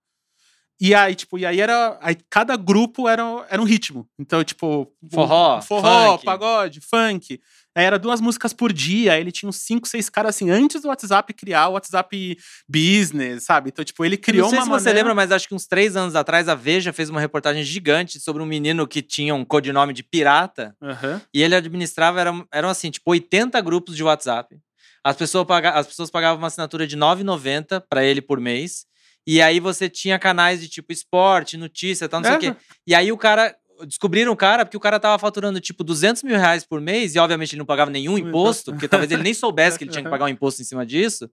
[0.81, 1.97] E aí, tipo, e aí era.
[2.01, 4.05] Aí cada grupo era, era um ritmo.
[4.19, 4.91] Então, tipo.
[5.13, 6.25] Forró, forró, funk.
[6.25, 7.39] pagode, funk.
[7.73, 9.13] Aí era duas músicas por dia.
[9.13, 12.37] Aí ele tinha uns cinco, seis caras assim, antes do WhatsApp criar o WhatsApp
[12.67, 13.69] Business, sabe?
[13.69, 15.65] Então, tipo, ele criou não sei uma se você maneira- lembra, mas acho que uns
[15.65, 19.45] três anos atrás a Veja fez uma reportagem gigante sobre um menino que tinha um
[19.45, 20.75] codinome de pirata.
[20.81, 21.21] Aham.
[21.33, 24.57] E ele administrava, eram, eram assim, tipo, 80 grupos de WhatsApp.
[25.05, 28.85] As pessoas, as pessoas pagavam uma assinatura de R$ 9,90 para ele por mês.
[29.27, 32.53] E aí você tinha canais de tipo esporte, notícia, tal, não sei o É.
[32.53, 32.59] quê.
[32.87, 33.55] E aí o cara.
[33.85, 37.19] Descobriram o cara porque o cara tava faturando tipo 200 mil reais por mês e
[37.19, 40.01] obviamente ele não pagava nenhum Um imposto, porque talvez ele nem soubesse que ele tinha
[40.01, 41.29] que pagar um imposto em cima disso.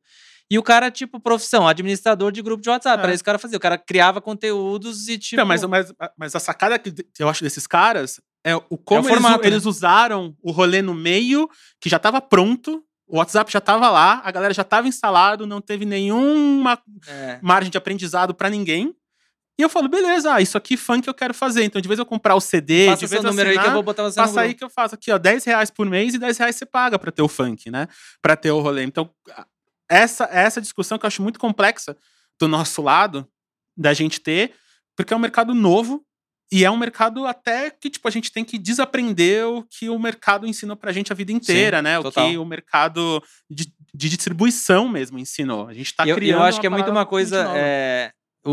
[0.50, 3.00] E o cara, tipo, profissão, administrador de grupo de WhatsApp.
[3.00, 3.04] É.
[3.04, 3.56] Era isso que o cara fazia.
[3.56, 5.36] O cara criava conteúdos e, tipo.
[5.40, 9.08] Então, mas, mas, mas a sacada que eu acho desses caras é o como eles,
[9.08, 9.46] formato, né?
[9.46, 11.48] eles usaram o rolê no meio,
[11.80, 15.60] que já tava pronto, o WhatsApp já tava lá, a galera já tava instalado, não
[15.60, 17.38] teve nenhuma é.
[17.42, 18.96] margem de aprendizado pra ninguém.
[19.58, 21.62] E eu falo, beleza, ah, isso aqui funk eu quero fazer.
[21.62, 23.70] Então, de vez eu comprar o CD, Passa de vez eu número assinar, aí que
[23.70, 26.14] eu vou botar você passa aí que eu faço aqui, ó, 10 reais por mês
[26.14, 27.86] e 10 reais você paga pra ter o funk, né?
[28.22, 28.82] Pra ter o rolê.
[28.82, 29.10] Então,
[29.90, 31.94] essa, essa discussão que eu acho muito complexa
[32.40, 33.28] do nosso lado,
[33.76, 34.54] da gente ter,
[34.96, 36.02] porque é um mercado novo
[36.52, 39.98] e é um mercado até que, tipo, a gente tem que desaprender o que o
[39.98, 41.98] mercado ensinou pra gente a vida inteira, Sim, né?
[41.98, 42.28] O total.
[42.28, 45.66] que o mercado de, de distribuição mesmo ensinou.
[45.66, 47.50] A gente tá eu, criando eu acho que é muito uma coisa.
[47.56, 48.12] é,
[48.44, 48.50] o,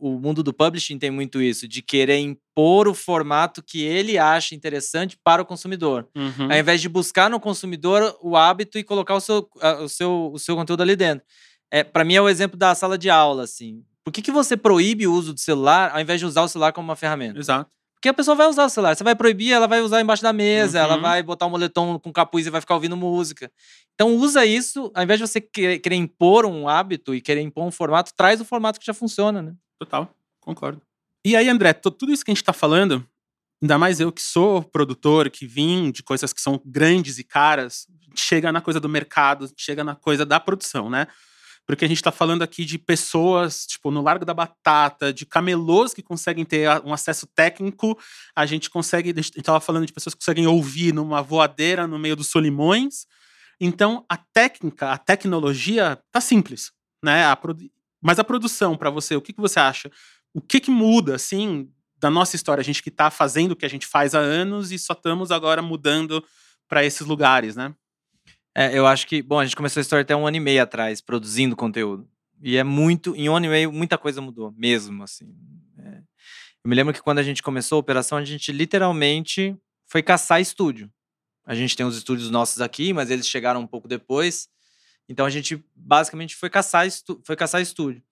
[0.00, 4.16] o, o mundo do publishing tem muito isso, de querer impor o formato que ele
[4.16, 6.08] acha interessante para o consumidor.
[6.16, 6.50] Uhum.
[6.50, 9.46] Ao invés de buscar no consumidor o hábito e colocar o seu,
[9.82, 11.22] o seu, o seu conteúdo ali dentro.
[11.70, 13.84] É, para mim é o exemplo da sala de aula, assim.
[14.06, 16.72] Por que, que você proíbe o uso do celular ao invés de usar o celular
[16.72, 17.40] como uma ferramenta?
[17.40, 17.68] Exato.
[17.96, 18.94] Porque a pessoa vai usar o celular.
[18.94, 21.02] Você vai proibir, ela vai usar embaixo da mesa, ela Uhum.
[21.02, 23.50] vai botar um moletom com capuz e vai ficar ouvindo música.
[23.94, 27.72] Então usa isso, ao invés de você querer, impor um hábito e querer impor um
[27.72, 29.54] formato, traz o formato que já funciona, né?
[29.80, 30.08] Total,
[30.40, 30.80] concordo.
[31.26, 33.04] E aí, André, tudo isso que a gente tá falando,
[33.60, 37.88] ainda mais eu que sou produtor, que vim de coisas que são grandes e caras,
[38.14, 41.08] chega na coisa do mercado, chega na coisa da produção, né?
[41.66, 45.92] Porque a gente tá falando aqui de pessoas, tipo, no Largo da Batata, de camelôs
[45.92, 47.98] que conseguem ter um acesso técnico,
[48.36, 51.98] a gente consegue, a gente tava falando de pessoas que conseguem ouvir numa voadeira no
[51.98, 53.06] meio dos solimões.
[53.60, 56.70] Então, a técnica, a tecnologia tá simples,
[57.02, 57.24] né?
[57.24, 57.36] A
[58.00, 59.90] Mas a produção, pra você, o que, que você acha?
[60.32, 62.60] O que, que muda, assim, da nossa história?
[62.60, 65.32] A gente que tá fazendo o que a gente faz há anos e só estamos
[65.32, 66.22] agora mudando
[66.68, 67.74] pra esses lugares, né?
[68.58, 70.62] É, eu acho que, bom, a gente começou a história até um ano e meio
[70.62, 72.08] atrás, produzindo conteúdo.
[72.40, 75.26] E é muito, em um ano e meio, muita coisa mudou, mesmo, assim.
[75.78, 75.98] É,
[76.64, 79.54] eu me lembro que quando a gente começou a operação, a gente literalmente
[79.86, 80.90] foi caçar estúdio.
[81.44, 84.48] A gente tem os estúdios nossos aqui, mas eles chegaram um pouco depois.
[85.06, 86.86] Então a gente basicamente foi caçar,
[87.26, 88.02] foi caçar estúdio.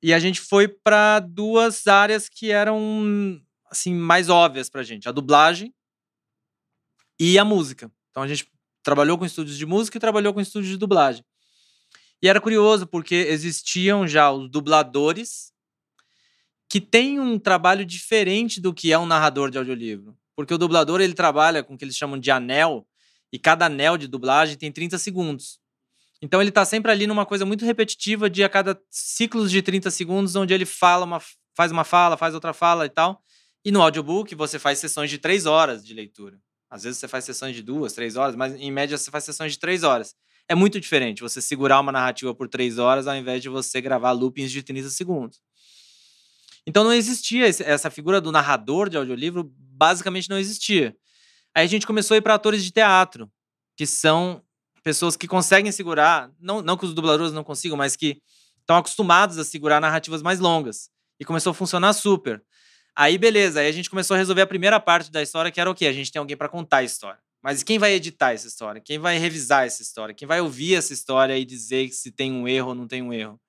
[0.00, 5.12] E a gente foi para duas áreas que eram assim mais óbvias pra gente, a
[5.12, 5.74] dublagem
[7.18, 7.90] e a música.
[8.10, 8.48] Então a gente
[8.88, 11.22] trabalhou com estúdios de música e trabalhou com estúdios de dublagem.
[12.22, 15.52] E era curioso porque existiam já os dubladores
[16.70, 20.16] que têm um trabalho diferente do que é um narrador de audiolivro.
[20.34, 22.88] Porque o dublador ele trabalha com o que eles chamam de anel,
[23.30, 25.60] e cada anel de dublagem tem 30 segundos.
[26.22, 29.90] Então ele tá sempre ali numa coisa muito repetitiva de a cada ciclos de 30
[29.90, 31.20] segundos, onde ele fala uma,
[31.54, 33.22] faz uma fala, faz outra fala e tal.
[33.62, 36.40] E no audiobook você faz sessões de três horas de leitura.
[36.70, 39.52] Às vezes você faz sessões de duas, três horas, mas em média você faz sessões
[39.52, 40.14] de três horas.
[40.48, 44.12] É muito diferente você segurar uma narrativa por três horas ao invés de você gravar
[44.12, 45.40] loopings de 30 segundos.
[46.66, 50.94] Então não existia essa figura do narrador de audiolivro, basicamente não existia.
[51.54, 53.30] Aí a gente começou a ir para atores de teatro,
[53.76, 54.42] que são
[54.82, 58.20] pessoas que conseguem segurar, não, não que os dubladores não consigam, mas que
[58.60, 60.90] estão acostumados a segurar narrativas mais longas.
[61.18, 62.42] E começou a funcionar super.
[63.00, 65.70] Aí, beleza, aí a gente começou a resolver a primeira parte da história, que era
[65.70, 65.86] o quê?
[65.86, 67.20] A gente tem alguém para contar a história.
[67.40, 68.80] Mas quem vai editar essa história?
[68.80, 70.12] Quem vai revisar essa história?
[70.12, 73.12] Quem vai ouvir essa história e dizer se tem um erro ou não tem um
[73.12, 73.40] erro?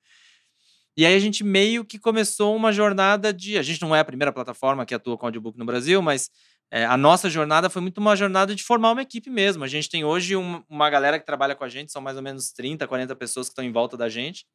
[0.95, 3.57] E aí a gente meio que começou uma jornada de.
[3.57, 6.29] A gente não é a primeira plataforma que atua com audiobook no Brasil, mas
[6.69, 9.63] é, a nossa jornada foi muito uma jornada de formar uma equipe mesmo.
[9.63, 12.21] A gente tem hoje um- uma galera que trabalha com a gente, são mais ou
[12.23, 14.45] menos 30, 40 pessoas que estão em volta da gente,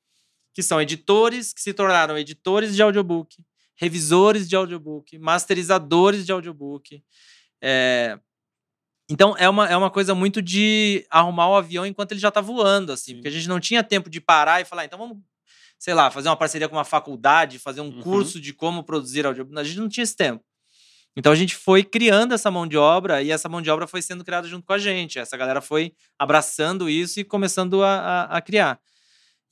[0.55, 3.37] que são editores que se tornaram editores de audiobook,
[3.77, 7.03] revisores de audiobook, masterizadores de audiobook.
[7.63, 8.19] É,
[9.09, 12.41] Então é uma, é uma coisa muito de arrumar o avião enquanto ele já tá
[12.41, 15.19] voando, assim, porque a gente não tinha tempo de parar e falar, então vamos,
[15.79, 18.01] sei lá, fazer uma parceria com uma faculdade, fazer um Uhum.
[18.01, 19.59] curso de como produzir audiobook.
[19.59, 20.43] A gente não tinha esse tempo.
[21.17, 24.03] Então a gente foi criando essa mão de obra e essa mão de obra foi
[24.03, 25.19] sendo criada junto com a gente.
[25.19, 28.81] Essa galera foi abraçando isso e começando a, a, a criar.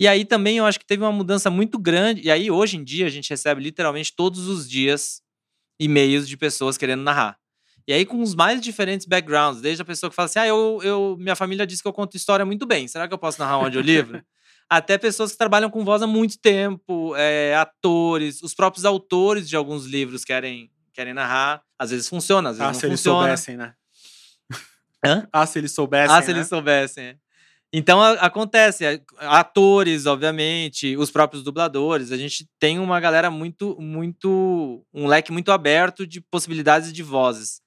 [0.03, 2.23] E aí também eu acho que teve uma mudança muito grande.
[2.25, 5.23] E aí hoje em dia a gente recebe literalmente todos os dias
[5.79, 7.39] e-mails de pessoas querendo narrar.
[7.87, 10.81] E aí com os mais diferentes backgrounds, desde a pessoa que fala assim: ah, eu,
[10.83, 13.59] eu, minha família disse que eu conto história muito bem, será que eu posso narrar
[13.59, 14.21] um audiolivro?
[14.69, 19.55] Até pessoas que trabalham com voz há muito tempo, é, atores, os próprios autores de
[19.55, 21.63] alguns livros querem, querem narrar.
[21.79, 23.73] Às vezes funciona, às vezes Ah, não se eles soubessem, né?
[25.07, 25.29] Hã?
[25.33, 26.17] Ah, se eles soubessem.
[26.17, 26.39] Ah, se né?
[26.39, 27.17] eles soubessem.
[27.73, 33.77] Então a- acontece, é, atores, obviamente, os próprios dubladores, a gente tem uma galera muito,
[33.81, 37.61] muito, um leque muito aberto de possibilidades de vozes.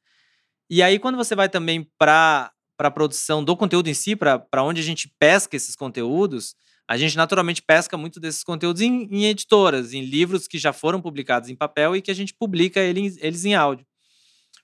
[0.70, 4.64] E aí quando você vai também para para a produção do conteúdo em si, para
[4.64, 6.56] onde a gente pesca esses conteúdos,
[6.90, 11.02] a gente naturalmente pesca muito desses conteúdos em, em editoras, em livros que já foram
[11.02, 13.86] publicados em papel e que a gente publica eles, eles em áudio.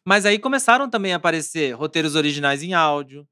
[0.05, 3.27] Mas aí começaram também a aparecer roteiros originais em áudio.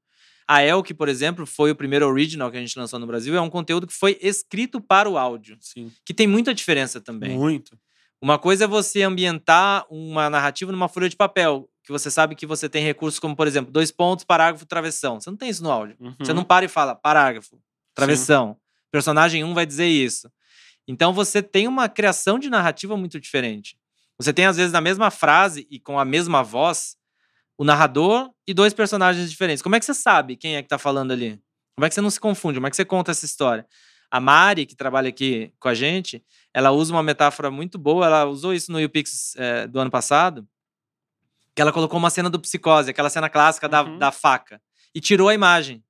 [0.51, 3.35] A Elk, por exemplo, foi o primeiro original que a gente lançou no Brasil.
[3.35, 7.37] É um conteúdo que foi escrito para o áudio, Sim, que tem muita diferença também.
[7.37, 7.77] muito.
[8.19, 12.47] Uma coisa é você ambientar uma narrativa numa folha de papel, que você sabe que
[12.47, 15.21] você tem recursos como, por exemplo, dois pontos, parágrafo, travessão.
[15.21, 15.95] Você não tem isso no áudio.
[15.99, 16.15] Uhum.
[16.19, 17.61] Você não para e fala parágrafo,
[17.93, 18.53] travessão.
[18.53, 18.59] Sim.
[18.91, 20.31] Personagem 1 um vai dizer isso.
[20.87, 23.77] Então você tem uma criação de narrativa muito diferente.
[24.17, 26.97] Você tem, às vezes, na mesma frase e com a mesma voz,
[27.59, 29.61] o narrador e dois personagens diferentes.
[29.61, 31.37] Como é que você sabe quem é que tá falando ali?
[31.75, 32.57] Como é que você não se confunde?
[32.57, 33.67] Como é que você conta essa história?
[34.09, 38.05] A Mari, que trabalha aqui com a gente, ela usa uma metáfora muito boa.
[38.05, 40.47] Ela usou isso no UPix é, do ano passado,
[41.53, 43.97] que ela colocou uma cena do Psicose, aquela cena clássica da, uhum.
[43.97, 44.61] da faca,
[44.95, 45.83] e tirou a imagem.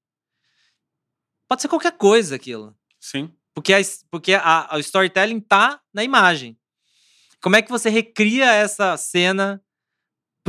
[1.48, 2.76] Pode ser qualquer coisa aquilo.
[3.00, 3.32] Sim.
[3.54, 6.58] Porque, a, porque a, a storytelling tá na imagem.
[7.40, 9.62] Como é que você recria essa cena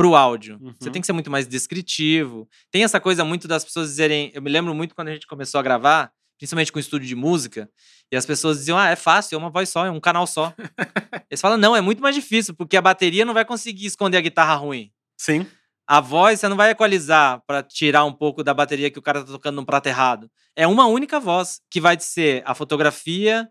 [0.01, 0.57] pro áudio.
[0.59, 0.73] Uhum.
[0.79, 2.49] Você tem que ser muito mais descritivo.
[2.71, 4.31] Tem essa coisa muito das pessoas dizerem.
[4.33, 7.69] Eu me lembro muito quando a gente começou a gravar, principalmente com estúdio de música,
[8.11, 10.53] e as pessoas diziam: ah, é fácil, é uma voz só, é um canal só.
[11.29, 14.21] Eles falam: não, é muito mais difícil, porque a bateria não vai conseguir esconder a
[14.21, 14.91] guitarra ruim.
[15.17, 15.45] Sim.
[15.87, 19.23] A voz você não vai equalizar para tirar um pouco da bateria que o cara
[19.23, 20.31] tá tocando num prato errado.
[20.55, 23.47] É uma única voz que vai ser a fotografia,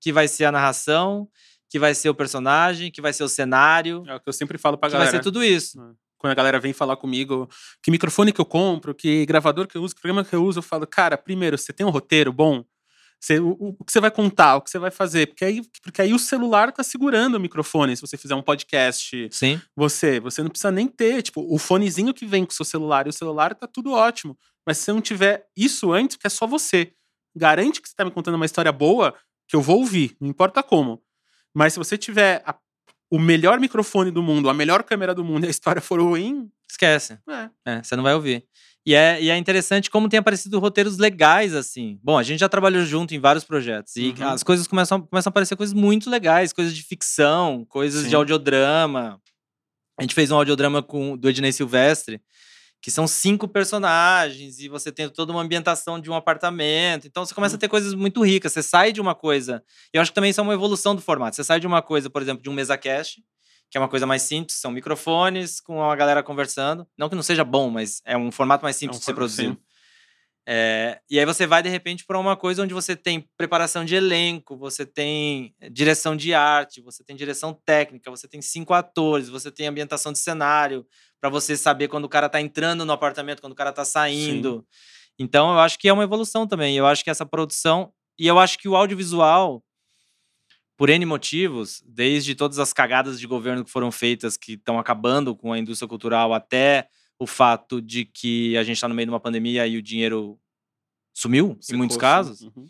[0.00, 1.28] que vai ser a narração,
[1.74, 4.04] que vai ser o personagem, que vai ser o cenário.
[4.06, 5.10] É o que eu sempre falo pra que galera.
[5.10, 5.82] vai ser tudo isso.
[5.82, 5.90] É.
[6.16, 7.50] Quando a galera vem falar comigo
[7.82, 10.60] que microfone que eu compro, que gravador que eu uso, que programa que eu uso,
[10.60, 12.64] eu falo, cara, primeiro, você tem um roteiro bom?
[13.20, 15.26] Você, o, o, que você vai contar, o que você vai fazer?
[15.26, 17.96] Porque aí, porque aí o celular tá segurando o microfone.
[17.96, 19.60] Se você fizer um podcast, Sim.
[19.74, 21.22] você você não precisa nem ter.
[21.22, 24.38] Tipo, o fonezinho que vem com o seu celular e o celular tá tudo ótimo.
[24.64, 26.92] Mas se você não tiver isso antes, que é só você.
[27.34, 29.12] Garante que você tá me contando uma história boa,
[29.48, 31.02] que eu vou ouvir, não importa como.
[31.54, 32.54] Mas se você tiver a,
[33.10, 36.50] o melhor microfone do mundo, a melhor câmera do mundo e a história for ruim.
[36.68, 37.18] Esquece.
[37.28, 37.50] É.
[37.64, 38.44] é você não vai ouvir.
[38.86, 41.98] E é, e é interessante como tem aparecido roteiros legais, assim.
[42.02, 43.96] Bom, a gente já trabalhou junto em vários projetos.
[43.96, 44.28] E uhum.
[44.28, 48.08] as coisas começam, começam a aparecer coisas muito legais, coisas de ficção, coisas Sim.
[48.10, 49.20] de audiodrama.
[49.98, 52.20] A gente fez um audiodrama com, do Ednei Silvestre,
[52.84, 57.06] que são cinco personagens e você tem toda uma ambientação de um apartamento.
[57.06, 58.52] Então você começa a ter coisas muito ricas.
[58.52, 59.64] Você sai de uma coisa.
[59.90, 61.34] Eu acho que também isso é uma evolução do formato.
[61.34, 63.24] Você sai de uma coisa, por exemplo, de um mesa cast,
[63.70, 66.86] que é uma coisa mais simples, são microfones com a galera conversando.
[66.94, 69.14] Não que não seja bom, mas é um formato mais simples é um de ser
[69.14, 69.58] produzido.
[70.46, 73.94] É, e aí você vai, de repente, para uma coisa onde você tem preparação de
[73.94, 79.50] elenco, você tem direção de arte, você tem direção técnica, você tem cinco atores, você
[79.50, 80.86] tem ambientação de cenário,
[81.18, 84.58] para você saber quando o cara tá entrando no apartamento, quando o cara tá saindo.
[84.58, 85.14] Sim.
[85.18, 86.76] Então, eu acho que é uma evolução também.
[86.76, 87.92] Eu acho que essa produção.
[88.18, 89.64] E eu acho que o audiovisual,
[90.76, 95.34] por N motivos, desde todas as cagadas de governo que foram feitas, que estão acabando
[95.34, 96.88] com a indústria cultural, até
[97.18, 100.38] o fato de que a gente está no meio de uma pandemia e o dinheiro
[101.14, 102.42] sumiu, em muitos casos.
[102.42, 102.66] Uhum.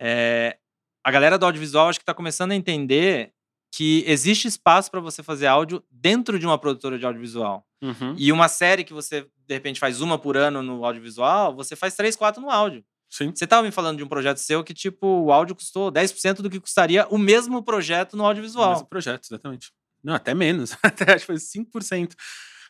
[0.00, 0.58] É,
[1.04, 3.32] a galera do audiovisual acho que está começando a entender
[3.74, 7.66] que existe espaço para você fazer áudio dentro de uma produtora de audiovisual.
[7.82, 8.14] Uhum.
[8.18, 11.94] E uma série que você, de repente, faz uma por ano no audiovisual, você faz
[11.94, 12.84] três, quatro no áudio.
[13.08, 13.30] Sim.
[13.34, 16.48] Você estava me falando de um projeto seu que, tipo, o áudio custou 10% do
[16.48, 18.68] que custaria o mesmo projeto no audiovisual.
[18.68, 19.72] O mesmo projeto, exatamente.
[20.02, 20.76] Não, até menos.
[20.82, 22.14] até acho que foi 5%.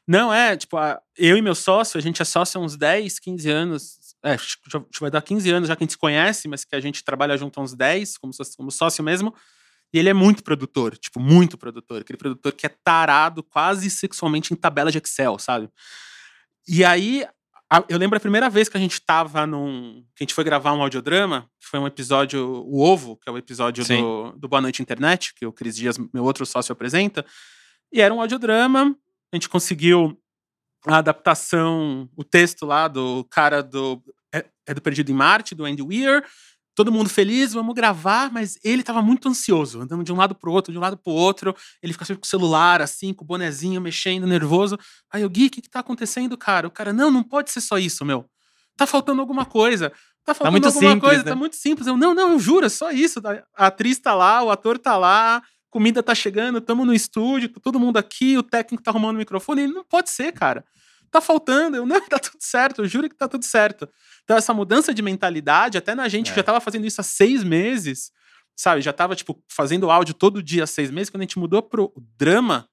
[0.07, 0.77] Não, é, tipo,
[1.17, 3.99] eu e meu sócio, a gente é sócio há uns 10, 15 anos.
[4.25, 6.81] É, que vai dar 15 anos já que a gente se conhece, mas que a
[6.81, 9.35] gente trabalha junto há uns 10, como, como sócio mesmo.
[9.93, 12.01] E ele é muito produtor, tipo, muito produtor.
[12.01, 15.69] Aquele produtor que é tarado quase sexualmente em tabela de Excel, sabe?
[16.67, 17.27] E aí,
[17.89, 20.05] eu lembro a primeira vez que a gente tava num.
[20.15, 23.33] que a gente foi gravar um audiodrama, que foi um episódio, o Ovo, que é
[23.33, 27.25] o episódio do, do Boa Noite Internet, que o Cris Dias, meu outro sócio, apresenta.
[27.93, 28.97] E era um audiodrama,
[29.33, 30.18] a gente conseguiu
[30.87, 34.03] a adaptação, o texto lá do cara do.
[34.35, 36.24] É, é do Perdido em Marte, do Andy Weir
[36.74, 40.53] todo mundo feliz, vamos gravar, mas ele estava muito ansioso, andando de um lado pro
[40.53, 41.55] outro, de um lado pro outro.
[41.83, 44.78] Ele fica sempre com o celular, assim, com o bonezinho, mexendo, nervoso.
[45.11, 46.66] Aí eu, Gui, o que, que tá acontecendo, cara?
[46.66, 48.24] O cara, não, não pode ser só isso, meu.
[48.76, 49.91] Tá faltando alguma coisa.
[50.24, 51.30] Tá, faltando tá muito alguma simples, coisa, né?
[51.30, 51.87] tá muito simples.
[51.87, 53.20] Eu, não, não, eu juro, é só isso.
[53.57, 55.43] A atriz tá lá, o ator tá lá,
[55.73, 59.18] comida tá chegando, tamo no estúdio, tá todo mundo aqui, o técnico tá arrumando o
[59.18, 59.62] microfone.
[59.62, 60.62] Ele, não pode ser, cara.
[61.11, 61.79] Tá faltando.
[61.79, 63.89] Eu, não, tá tudo certo, eu juro que tá tudo certo.
[64.23, 66.35] Então, essa mudança de mentalidade, até na gente é.
[66.35, 68.12] já tava fazendo isso há seis meses,
[68.55, 68.83] sabe?
[68.83, 71.09] Já tava, tipo, fazendo áudio todo dia há seis meses.
[71.09, 72.68] Quando a gente mudou pro drama,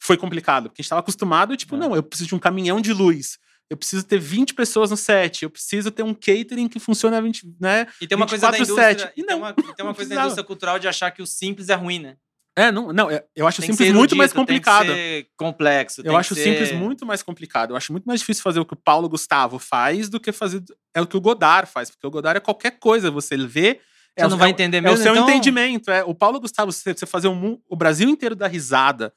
[0.00, 0.70] foi complicado.
[0.70, 1.78] Porque a gente tava acostumado, tipo, é.
[1.78, 3.38] não, eu preciso de um caminhão de luz.
[3.68, 7.56] Eu preciso ter 20 pessoas no set, eu preciso ter um catering que funciona 20,
[7.60, 7.86] né?
[8.00, 10.44] E tem uma coisa da indústria, e, não, tem uma, tem uma coisa da indústria
[10.44, 12.16] cultural de achar que o simples é ruim, né?
[12.58, 14.86] É, não, não eu acho tem simples muito mais complicado.
[14.86, 16.02] Tem que ser complexo.
[16.04, 17.70] Eu acho o simples muito mais complicado.
[17.70, 20.62] Eu acho muito mais difícil fazer o que o Paulo Gustavo faz do que fazer
[20.92, 23.12] é o que o Godard faz, porque o Godard é qualquer coisa.
[23.12, 23.80] Você vê,
[24.16, 24.96] É, você não vai entender mesmo.
[24.96, 25.28] É o seu então...
[25.28, 25.88] entendimento.
[25.90, 29.12] É, o Paulo Gustavo, você, você fazer um, o Brasil inteiro da risada,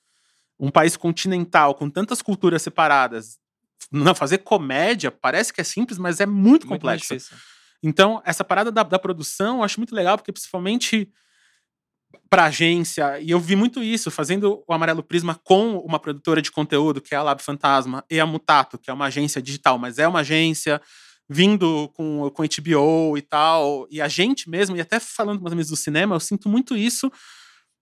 [0.59, 3.39] um país continental com tantas culturas separadas,
[3.91, 7.15] não fazer comédia parece que é simples, mas é muito, muito complexo.
[7.81, 11.11] Então, essa parada da, da produção eu acho muito legal, porque principalmente
[12.29, 16.51] para agência, e eu vi muito isso, fazendo o Amarelo Prisma com uma produtora de
[16.51, 19.99] conteúdo, que é a Lab Fantasma, e a Mutato, que é uma agência digital, mas
[19.99, 20.81] é uma agência
[21.29, 25.51] vindo com, com HBO e tal, e a gente mesmo, e até falando com os
[25.51, 27.11] amigos do cinema, eu sinto muito isso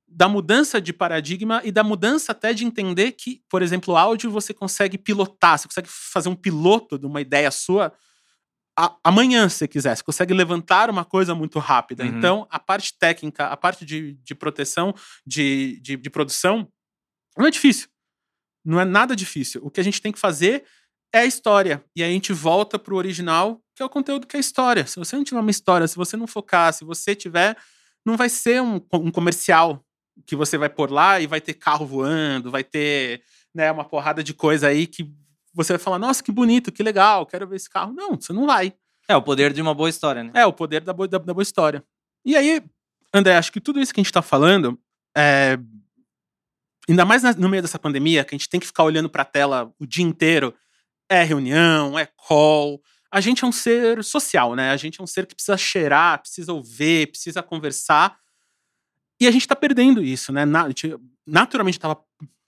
[0.08, 4.54] da mudança de paradigma e da mudança até de entender que, por exemplo, áudio você
[4.54, 7.94] consegue pilotar, você consegue fazer um piloto de uma ideia sua
[8.80, 9.94] a, amanhã, se quiser.
[9.94, 12.04] Você consegue levantar uma coisa muito rápida.
[12.06, 12.18] Uhum.
[12.18, 14.96] Então, a parte técnica, a parte de, de proteção,
[15.28, 16.66] de, de, de produção,
[17.38, 17.90] não é difícil.
[18.64, 19.60] Não é nada difícil.
[19.66, 20.64] O que a gente tem que fazer
[21.12, 21.84] é a história.
[21.94, 24.88] E aí a gente volta pro original, que é o conteúdo que é a história.
[24.88, 27.58] Se você não tiver uma história, se você não focar, se você tiver.
[28.06, 29.84] Não vai ser um, um comercial
[30.26, 33.24] que você vai pôr lá e vai ter carro voando, vai ter
[33.54, 35.12] né, uma porrada de coisa aí que
[35.54, 37.94] você vai falar, nossa, que bonito, que legal, quero ver esse carro.
[37.94, 38.74] Não, você não vai.
[39.08, 40.32] É o poder de uma boa história, né?
[40.36, 41.84] É, o poder da boa, da, da boa história.
[42.24, 42.62] E aí,
[43.14, 44.80] André, acho que tudo isso que a gente tá falando,
[45.18, 45.58] é...
[46.88, 49.74] ainda mais no meio dessa pandemia, que a gente tem que ficar olhando pra tela
[49.80, 50.54] o dia inteiro,
[51.10, 52.82] é reunião, é call.
[53.12, 54.70] A gente é um ser social, né?
[54.70, 58.16] A gente é um ser que precisa cheirar, precisa ouvir, precisa conversar.
[59.20, 60.46] E a gente tá perdendo isso, né?
[60.46, 60.68] Na,
[61.26, 62.00] naturalmente tava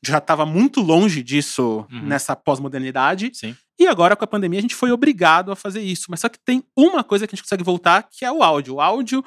[0.04, 2.02] já estava muito longe disso uhum.
[2.04, 3.32] nessa pós-modernidade.
[3.80, 6.08] E agora, com a pandemia, a gente foi obrigado a fazer isso.
[6.10, 8.76] Mas só que tem uma coisa que a gente consegue voltar, que é o áudio.
[8.76, 9.24] O áudio,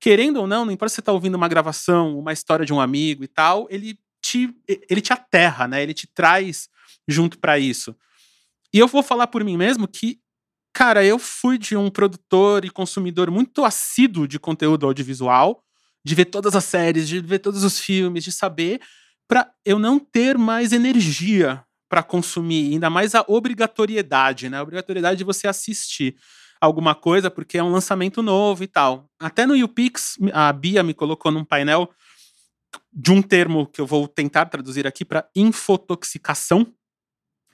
[0.00, 2.80] querendo ou não, não importa se você está ouvindo uma gravação, uma história de um
[2.80, 4.54] amigo e tal, ele te,
[4.88, 5.82] ele te aterra, né?
[5.82, 6.68] Ele te traz
[7.06, 7.94] junto para isso.
[8.72, 10.18] E eu vou falar por mim mesmo que,
[10.72, 15.62] cara, eu fui de um produtor e consumidor muito assíduo de conteúdo audiovisual,
[16.04, 18.80] de ver todas as séries, de ver todos os filmes, de saber
[19.28, 24.58] para eu não ter mais energia para consumir, ainda mais a obrigatoriedade, né?
[24.58, 26.16] A obrigatoriedade de você assistir
[26.60, 29.08] alguma coisa porque é um lançamento novo e tal.
[29.20, 31.90] Até no YouPix, a Bia me colocou num painel
[32.92, 36.66] de um termo que eu vou tentar traduzir aqui para infotoxicação,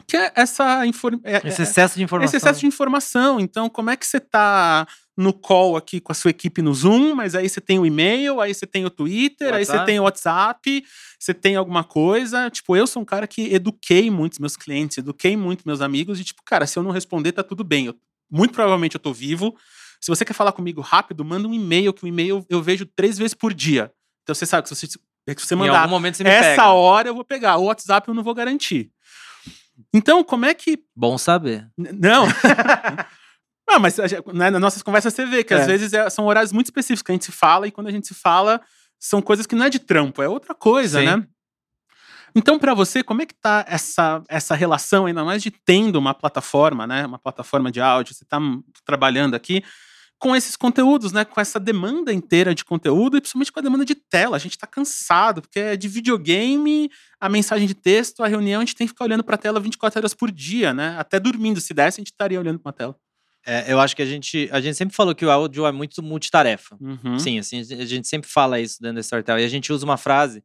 [0.06, 2.28] que é essa é, esse excesso de informação.
[2.28, 3.40] Esse excesso de informação.
[3.40, 4.86] Então, como é que você está
[5.16, 8.40] no call aqui com a sua equipe no Zoom, mas aí você tem o e-mail,
[8.40, 9.56] aí você tem o Twitter, WhatsApp.
[9.58, 10.84] aí você tem o WhatsApp,
[11.18, 12.50] você tem alguma coisa.
[12.50, 16.24] Tipo, eu sou um cara que eduquei muitos meus clientes, eduquei muito meus amigos, e
[16.24, 17.86] tipo, cara, se eu não responder, tá tudo bem.
[17.86, 17.94] Eu,
[18.30, 19.54] muito provavelmente eu tô vivo.
[20.00, 23.18] Se você quer falar comigo rápido, manda um e-mail, que o e-mail eu vejo três
[23.18, 23.92] vezes por dia.
[24.22, 24.98] Então você sabe que se você, se
[25.46, 25.86] você mandar
[26.16, 26.72] você essa pega.
[26.72, 27.58] hora eu vou pegar.
[27.58, 28.90] O WhatsApp eu não vou garantir.
[29.92, 30.78] Então, como é que.
[30.94, 31.68] Bom saber.
[31.76, 32.26] Não.
[33.64, 33.96] Ah, mas
[34.34, 35.56] né, nas nossas conversas você vê que é.
[35.56, 37.90] às vezes é, são horários muito específicos que a gente se fala, e quando a
[37.90, 38.60] gente se fala,
[38.98, 41.06] são coisas que não é de trampo, é outra coisa, Sim.
[41.06, 41.26] né?
[42.34, 46.12] Então, para você, como é que tá essa, essa relação, ainda mais de tendo uma
[46.12, 47.06] plataforma, né?
[47.06, 48.38] Uma plataforma de áudio, você está
[48.84, 49.62] trabalhando aqui
[50.22, 51.24] com esses conteúdos, né?
[51.24, 54.36] Com essa demanda inteira de conteúdo e principalmente com a demanda de tela.
[54.36, 56.88] A gente está cansado, porque é de videogame,
[57.20, 59.58] a mensagem de texto, a reunião, a gente tem que ficar olhando para a tela
[59.58, 60.94] 24 horas por dia, né?
[60.96, 62.96] Até dormindo, se desse, a gente estaria olhando para a tela.
[63.44, 66.00] É, eu acho que a gente, a gente sempre falou que o áudio é muito
[66.00, 66.76] multitarefa.
[66.80, 67.18] Uhum.
[67.18, 69.40] Sim, assim, a gente sempre fala isso dentro da Storytel.
[69.40, 70.44] E a gente usa uma frase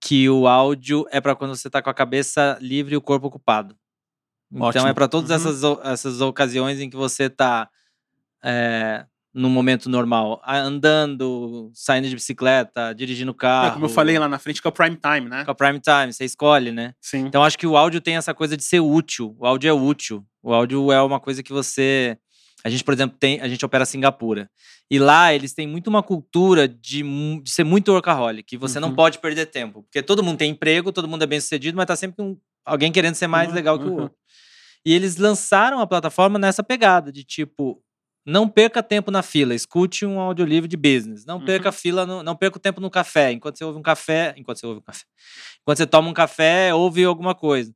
[0.00, 3.26] que o áudio é para quando você tá com a cabeça livre e o corpo
[3.26, 3.76] ocupado.
[4.48, 4.86] Então Ótimo.
[4.86, 5.36] é para todas uhum.
[5.36, 7.68] essas, essas ocasiões em que você tá
[8.44, 13.68] é, no momento normal, andando, saindo de bicicleta, dirigindo carro.
[13.68, 15.44] É, como eu falei lá na frente, que é o prime time, né?
[15.44, 16.94] Que é o prime time, você escolhe, né?
[17.00, 17.20] Sim.
[17.20, 19.34] Então acho que o áudio tem essa coisa de ser útil.
[19.38, 20.24] O áudio é útil.
[20.42, 22.18] O áudio é uma coisa que você.
[22.64, 24.50] A gente, por exemplo, tem, a gente opera Singapura.
[24.90, 27.02] E lá eles têm muito uma cultura de,
[27.42, 28.88] de ser muito workaholic, que você uhum.
[28.88, 29.82] não pode perder tempo.
[29.82, 32.92] Porque todo mundo tem emprego, todo mundo é bem sucedido, mas tá sempre um, alguém
[32.92, 33.54] querendo ser mais uhum.
[33.54, 34.16] legal que o outro.
[34.84, 37.82] E eles lançaram a plataforma nessa pegada de tipo,
[38.24, 41.24] não perca tempo na fila, escute um audiolivro de business.
[41.24, 41.72] Não perca uhum.
[41.72, 43.32] fila, no, não perca o tempo no café.
[43.32, 45.04] Enquanto você ouve um café, enquanto você ouve um café,
[45.60, 47.74] enquanto você toma um café, ouve alguma coisa.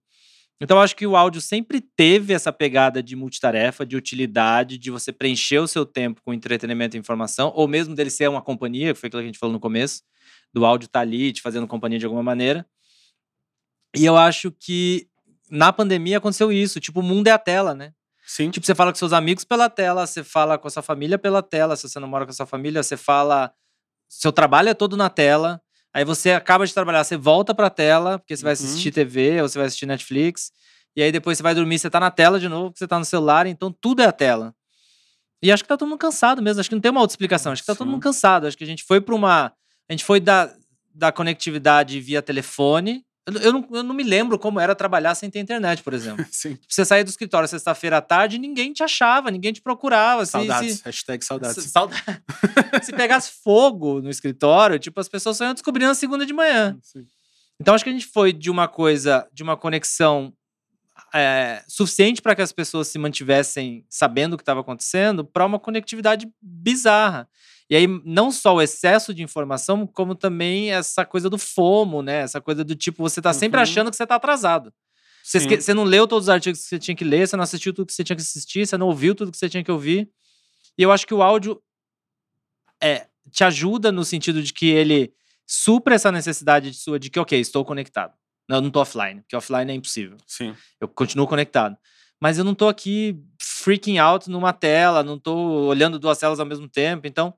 [0.61, 4.91] Então, eu acho que o áudio sempre teve essa pegada de multitarefa, de utilidade, de
[4.91, 8.95] você preencher o seu tempo com entretenimento e informação, ou mesmo dele ser uma companhia,
[8.95, 10.03] que foi aquilo que a gente falou no começo,
[10.55, 12.67] do áudio estar tá ali, te fazendo companhia de alguma maneira.
[13.95, 15.07] E eu acho que
[15.51, 16.81] na pandemia aconteceu isso.
[16.81, 17.93] Tipo, o mundo é a tela, né?
[18.27, 18.51] Sim.
[18.51, 21.43] Tipo, você fala com seus amigos pela tela, você fala com a sua família pela
[21.43, 23.53] tela, se você não mora com a sua família, você fala.
[24.09, 25.61] Seu trabalho é todo na tela.
[25.95, 28.55] Aí você acaba de trabalhar, você volta pra tela, porque você vai uhum.
[28.55, 30.51] assistir TV ou você vai assistir Netflix.
[30.97, 32.99] E aí depois você vai dormir, você tá na tela de novo, porque você tá
[32.99, 34.53] no celular, então tudo é a tela.
[35.41, 36.59] E acho que tá todo mundo cansado mesmo.
[36.59, 37.53] Acho que não tem uma outra explicação.
[37.53, 37.79] Acho que tá Sim.
[37.79, 38.47] todo mundo cansado.
[38.47, 39.53] Acho que a gente foi pra uma.
[39.89, 40.53] A gente foi da,
[40.93, 43.06] da conectividade via telefone.
[43.27, 46.25] Eu, não, eu não me lembro como era trabalhar sem ter internet, por exemplo.
[46.31, 46.57] Sim.
[46.69, 50.25] Você saía do escritório sexta-feira à tarde, ninguém te achava, ninguém te procurava.
[50.25, 50.77] Se- Saudades.
[50.79, 51.65] Se, Hashtag saudades.
[51.65, 52.03] se, saudade.
[52.85, 56.79] se pegasse fogo no escritório, tipo, as pessoas só iam descobrindo na segunda de manhã.
[56.83, 57.05] Sim.
[57.61, 60.33] Então acho que a gente foi de uma coisa, de uma conexão
[61.15, 65.59] é, suficiente para que as pessoas se mantivessem sabendo o que estava acontecendo, para uma
[65.59, 67.29] conectividade bizarra.
[67.69, 72.19] E aí, não só o excesso de informação, como também essa coisa do FOMO, né?
[72.19, 73.63] Essa coisa do tipo, você tá sempre Uhum.
[73.63, 74.73] achando que você tá atrasado.
[75.23, 77.43] Você, esque- você não leu todos os artigos que você tinha que ler, você não
[77.43, 79.73] assistiu tudo que você tinha que assistir, você não ouviu tudo que você tinha que
[79.73, 80.09] ouvir.
[80.79, 81.61] E eu acho que o áudio
[82.83, 85.13] é, te ajuda no sentido de que ele
[85.47, 88.13] supra essa necessidade de sua de que, ok, estou conectado.
[88.49, 90.17] Não, eu não tô offline, porque offline é impossível.
[90.27, 90.55] Sim.
[90.81, 91.77] Eu continuo conectado.
[92.21, 95.35] Mas eu não tô aqui freaking out numa tela, não tô
[95.67, 97.07] olhando duas telas ao mesmo tempo.
[97.07, 97.35] Então,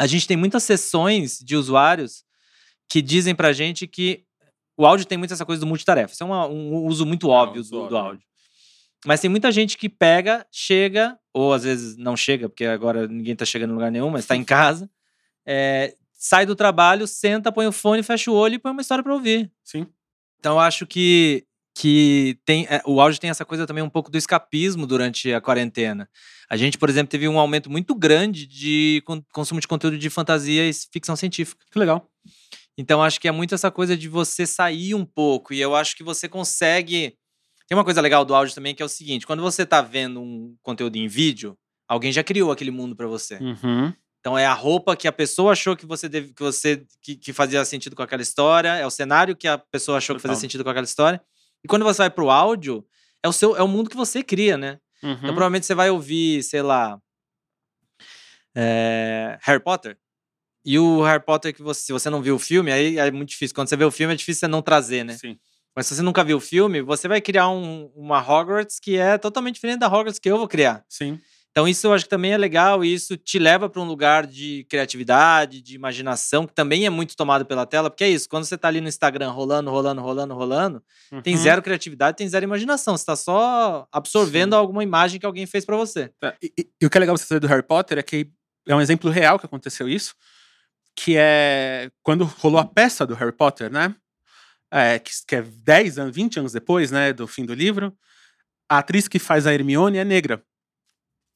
[0.00, 2.24] a gente tem muitas sessões de usuários
[2.88, 4.24] que dizem pra gente que
[4.78, 6.14] o áudio tem muito essa coisa do multitarefa.
[6.14, 7.98] Isso é uma- um uso muito óbvio uso do, do óbvio.
[7.98, 8.22] áudio.
[9.04, 13.36] Mas tem muita gente que pega, chega, ou às vezes não chega, porque agora ninguém
[13.36, 14.90] tá chegando em lugar nenhum, mas tá em casa,
[15.46, 19.04] é, sai do trabalho, senta, põe o fone, fecha o olho e põe uma história
[19.04, 19.52] pra ouvir.
[19.62, 19.86] Sim.
[20.38, 21.44] Então eu acho que,
[21.74, 25.40] que tem, é, o áudio tem essa coisa também um pouco do escapismo durante a
[25.40, 26.08] quarentena.
[26.48, 30.10] A gente, por exemplo, teve um aumento muito grande de con- consumo de conteúdo de
[30.10, 31.64] fantasia e ficção científica.
[31.70, 32.08] Que legal.
[32.76, 35.54] Então acho que é muito essa coisa de você sair um pouco.
[35.54, 37.14] E eu acho que você consegue.
[37.68, 40.20] Tem uma coisa legal do áudio também que é o seguinte: quando você tá vendo
[40.20, 41.56] um conteúdo em vídeo,
[41.88, 43.36] alguém já criou aquele mundo pra você.
[43.36, 43.92] Uhum.
[44.18, 47.32] Então é a roupa que a pessoa achou que você deve, que você que, que
[47.32, 50.64] fazia sentido com aquela história, é o cenário que a pessoa achou que fazia sentido
[50.64, 51.22] com aquela história.
[51.64, 52.84] E quando você vai pro áudio,
[53.22, 54.78] é o seu é o mundo que você cria, né?
[55.02, 55.12] Uhum.
[55.12, 56.98] Então provavelmente você vai ouvir, sei lá,
[58.54, 59.96] é, Harry Potter.
[60.64, 63.30] E o Harry Potter que você, se você não viu o filme, aí é muito
[63.30, 63.54] difícil.
[63.54, 65.14] Quando você vê o filme é difícil você não trazer, né?
[65.16, 65.38] Sim.
[65.74, 69.16] Mas se você nunca viu o filme, você vai criar um- uma Hogwarts que é
[69.16, 70.84] totalmente diferente da Hogwarts que eu vou criar.
[70.88, 71.18] Sim.
[71.50, 74.24] Então isso eu acho que também é legal e isso te leva para um lugar
[74.26, 78.44] de criatividade, de imaginação, que também é muito tomado pela tela, porque é isso, quando
[78.44, 80.82] você tá ali no Instagram rolando, rolando, rolando, rolando,
[81.24, 81.42] tem Uhum.
[81.42, 84.58] zero criatividade, tem zero imaginação, você tá só absorvendo Sim.
[84.58, 86.12] alguma imagem que alguém fez para você.
[86.22, 88.30] É, E, e- e o que é legal você saber do Harry Potter é que
[88.68, 90.14] é um exemplo real que aconteceu isso,
[90.94, 93.92] que é quando rolou a peça do Harry Potter, né?
[94.70, 97.92] É, que, que é 10 anos, 20 anos depois, né, do fim do livro,
[98.68, 100.40] a atriz que faz a Hermione é negra.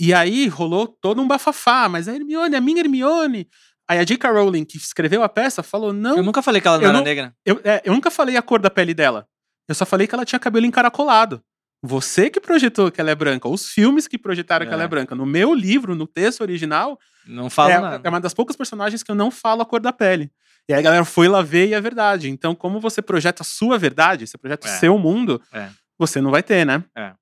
[0.00, 3.48] E aí rolou todo um bafafá, mas a Hermione, a minha Hermione.
[3.88, 4.30] Aí a J.K.
[4.30, 7.04] Rowling, que escreveu a peça, falou: não, Eu nunca falei que ela não era não-
[7.04, 7.34] negra.
[7.44, 9.26] eu, é, eu nunca falei a cor da pele dela.
[9.68, 11.42] Eu só falei que ela tinha cabelo encaracolado.
[11.82, 14.86] Você que projetou que ela é branca, os filmes que projetaram que ela É.
[14.86, 15.14] é branca.
[15.14, 18.00] No meu livro, no texto original, Não falo é, nada.
[18.02, 20.30] é uma das poucas personagens que eu não falo a cor da pele.
[20.66, 22.30] E aí a galera foi lá ver e é verdade.
[22.30, 24.74] Então, como você projeta a sua verdade, você projeta É.
[24.74, 25.68] o seu mundo, É.
[25.98, 26.82] você não vai ter, né?
[26.96, 27.12] É.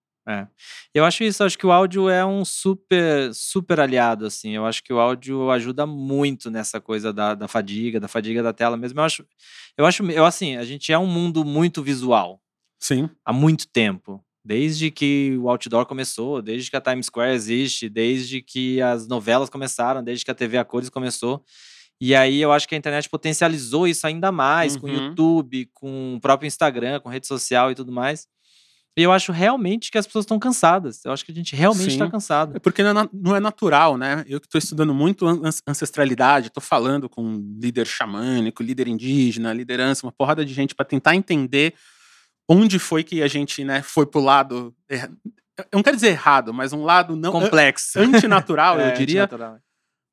[0.95, 4.51] Eu acho isso, acho que o áudio é um super, super aliado, assim.
[4.55, 8.53] Eu acho que o áudio ajuda muito nessa coisa da, da fadiga, da fadiga da
[8.53, 9.01] tela mesmo.
[9.01, 9.27] Eu acho,
[9.77, 12.41] eu acho, eu assim, a gente é um mundo muito visual
[12.79, 13.09] Sim.
[13.25, 14.25] há muito tempo.
[14.45, 19.49] Desde que o outdoor começou, desde que a Times Square existe, desde que as novelas
[19.49, 21.45] começaram, desde que a TV a cores começou.
[22.01, 24.97] E aí eu acho que a internet potencializou isso ainda mais com o Uhum.
[25.11, 28.27] YouTube, com o próprio Instagram, com rede social e tudo mais.
[28.97, 31.03] E eu acho realmente que as pessoas estão cansadas.
[31.05, 32.55] Eu acho que a gente realmente está cansado.
[32.57, 34.23] É porque não é, não é natural, né?
[34.29, 39.53] Eu que estou estudando muito an- an- ancestralidade, estou falando com líder xamânico, líder indígena,
[39.55, 41.73] liderança, uma porrada de gente para tentar entender
[42.49, 44.75] onde foi que a gente né, foi pro lado.
[44.89, 45.11] erra-
[45.59, 47.99] Eu não quero dizer errado, mas um lado não Complexo.
[47.99, 49.23] antinatural, eu É, diria.
[49.25, 49.59] antinatural.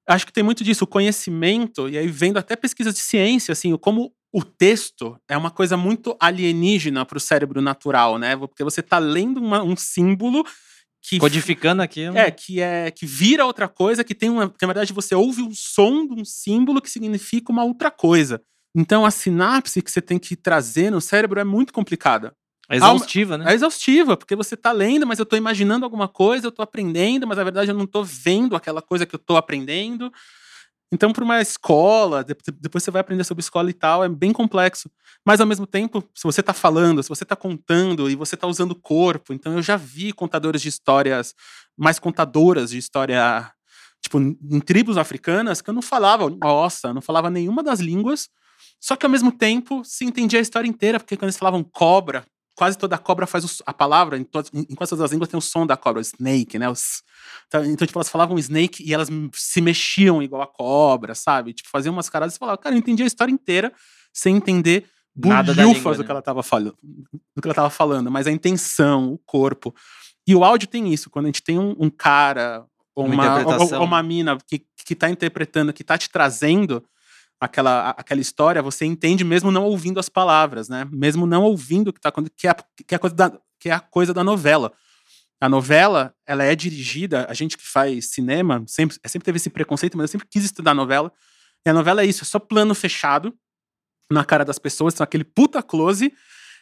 [0.07, 3.75] Acho que tem muito disso, o conhecimento, e aí vendo até pesquisas de ciência, assim,
[3.77, 8.35] como o texto é uma coisa muito alienígena para o cérebro natural, né?
[8.37, 10.43] Porque você tá lendo uma- um símbolo
[11.01, 12.17] que Codificando aquilo.
[12.17, 14.49] é, que é que vira outra coisa, que tem uma.
[14.49, 18.41] Que, na verdade, você ouve um som de um símbolo que significa uma outra coisa.
[18.75, 22.33] Então a sinapse que você tem que trazer no cérebro é muito complicada.
[22.69, 23.45] É exaustiva, né?
[23.51, 27.25] É exaustiva, porque você tá lendo, mas eu tô imaginando alguma coisa, eu tô aprendendo,
[27.25, 30.11] mas na verdade eu não tô vendo aquela coisa que eu tô aprendendo.
[30.91, 34.33] Então, para uma escola, de- depois você vai aprender sobre escola e tal, é bem
[34.33, 34.89] complexo.
[35.25, 38.47] Mas ao mesmo tempo, se você tá falando, se você tá contando e você tá
[38.47, 41.35] usando o corpo, então eu já vi contadores de histórias,
[41.77, 43.51] mais contadoras de história,
[44.01, 48.27] tipo, em tribos africanas, que eu não falava, nossa, não falava nenhuma das línguas,
[48.81, 52.25] só que ao mesmo tempo se entendia a história inteira, porque quando eles falavam cobra,
[52.59, 55.37] quase toda cobra faz o, a palavra, em, to, em, quase todas as línguas tem
[55.37, 56.69] o som da cobra, o snake, né?
[56.69, 57.01] Os,
[57.47, 61.53] então, então, tipo, elas falavam snake e elas se mexiam igual a cobra, sabe?
[61.53, 63.71] Tipo, faziam umas caradas e falavam, cara, eu entendi a história inteira
[64.11, 64.85] sem entender
[65.15, 66.05] Nada da língua, do né?
[66.05, 69.73] que ela tava falando, do que ela tava falando, mas a intenção, o corpo.
[70.27, 73.13] E o áudio tem isso, quando a gente tem um, um cara ou Uma
[73.45, 76.83] uma, ou- ou uma mina que, que tá interpretando, que tá te trazendo
[77.39, 80.87] aquela, aquela história, você entende mesmo não ouvindo as palavras, né?
[80.91, 83.69] Mesmo não ouvindo o que tá acontecendo, que é, que é a coisa da, que
[83.69, 84.73] é a coisa da novela.
[85.41, 89.97] A novela, ela é dirigida, a gente que faz cinema, sempre, sempre teve esse preconceito,
[89.97, 91.11] mas eu sempre quis estudar novela.
[91.65, 93.33] E a novela é isso, é só plano fechado
[94.11, 96.13] na cara das pessoas, são aquele puta close,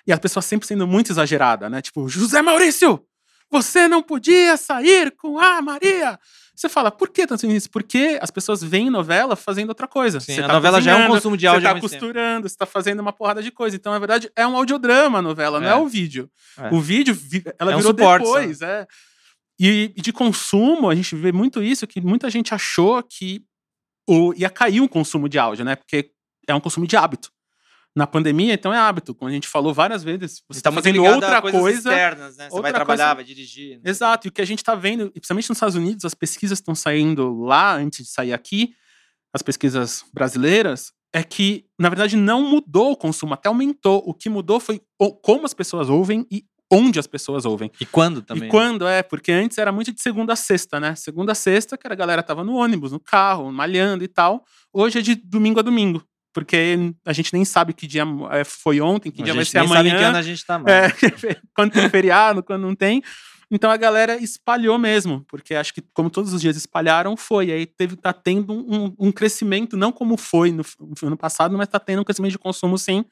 [0.06, 1.82] e a pessoa sempre sendo muito exagerada, né?
[1.82, 3.04] Tipo, José Maurício,
[3.50, 6.20] você não podia sair com a Maria.
[6.58, 7.70] Você fala, por que tanto isso?
[7.70, 10.20] Porque as pessoas veem novela fazendo outra coisa.
[10.20, 12.58] Sim, Você a tá novela já é um consumo de áudio Você tá costurando, você
[12.58, 13.76] tá fazendo uma porrada de coisa.
[13.76, 15.72] Então, na verdade, é um audiodrama a novela, não É.
[15.74, 16.28] é o vídeo.
[16.58, 16.74] É.
[16.74, 17.16] O vídeo,
[17.60, 18.40] ela É um virou suporte só.
[18.40, 18.88] depois, é.
[19.60, 23.44] E, e de consumo, a gente vê muito isso, que muita gente achou que
[24.10, 25.76] o, ia cair o consumo de áudio, né?
[25.76, 26.10] Porque
[26.48, 27.32] é um consumo de hábito.
[27.98, 29.16] Na pandemia, então é hábito.
[29.16, 31.90] Como a gente falou várias vezes, você está fazendo outra coisa.
[31.90, 32.44] externas, né?
[32.46, 33.82] Você vai outra trabalhar, coisa- vai dirigir.
[33.84, 36.76] Exato, e o que a gente está vendo, principalmente nos Estados Unidos, as pesquisas estão
[36.76, 38.76] saindo lá antes de sair aqui,
[39.34, 44.04] as pesquisas brasileiras, é que, na verdade, não mudou o consumo, até aumentou.
[44.06, 44.80] O que mudou foi
[45.24, 47.72] como as pessoas ouvem e onde as pessoas ouvem.
[47.82, 48.44] E quando também?
[48.44, 48.48] né?
[48.48, 49.02] E quando é?
[49.02, 50.94] Porque antes era muito de segunda a sexta, né?
[50.96, 54.44] Segunda a sexta, que a galera tava no ônibus, no carro, malhando e tal.
[54.72, 56.04] Hoje é de domingo a domingo.
[56.38, 59.52] Porque a gente nem sabe que dia é, foi ontem, que A dia vai gente
[59.54, 60.10] ser nem sabe em que amanhã.
[60.10, 60.72] ano a gente tá mais.
[60.72, 60.92] É,
[61.52, 63.02] quando tem feriado, quando não tem.
[63.50, 67.52] Então a galera espalhou mesmo, porque acho que como todos os dias espalharam, foi.
[67.52, 71.70] Aí teve, tá tendo um, um crescimento, não como foi no, no ano passado, mas
[71.70, 73.04] tá tendo um crescimento de consumo sim,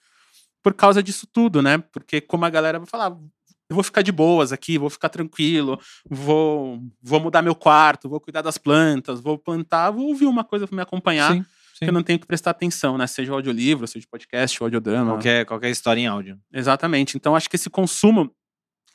[0.62, 1.80] por causa disso tudo, né?
[1.80, 5.80] Porque como a galera vai falar, eu vou ficar de boas aqui, vou ficar tranquilo,
[6.08, 10.68] vou, vou mudar meu quarto, vou cuidar das plantas, vou plantar, vou ouvir uma coisa
[10.68, 11.44] pra me acompanhar, Sim,
[11.80, 13.06] que eu não tenho que prestar atenção, né?
[13.08, 15.12] Seja o audiolivro, seja o podcast, o audiodrama.
[15.12, 16.40] Qualquer, qualquer história em áudio.
[16.54, 17.18] Exatamente.
[17.18, 18.32] Então, acho que esse consumo,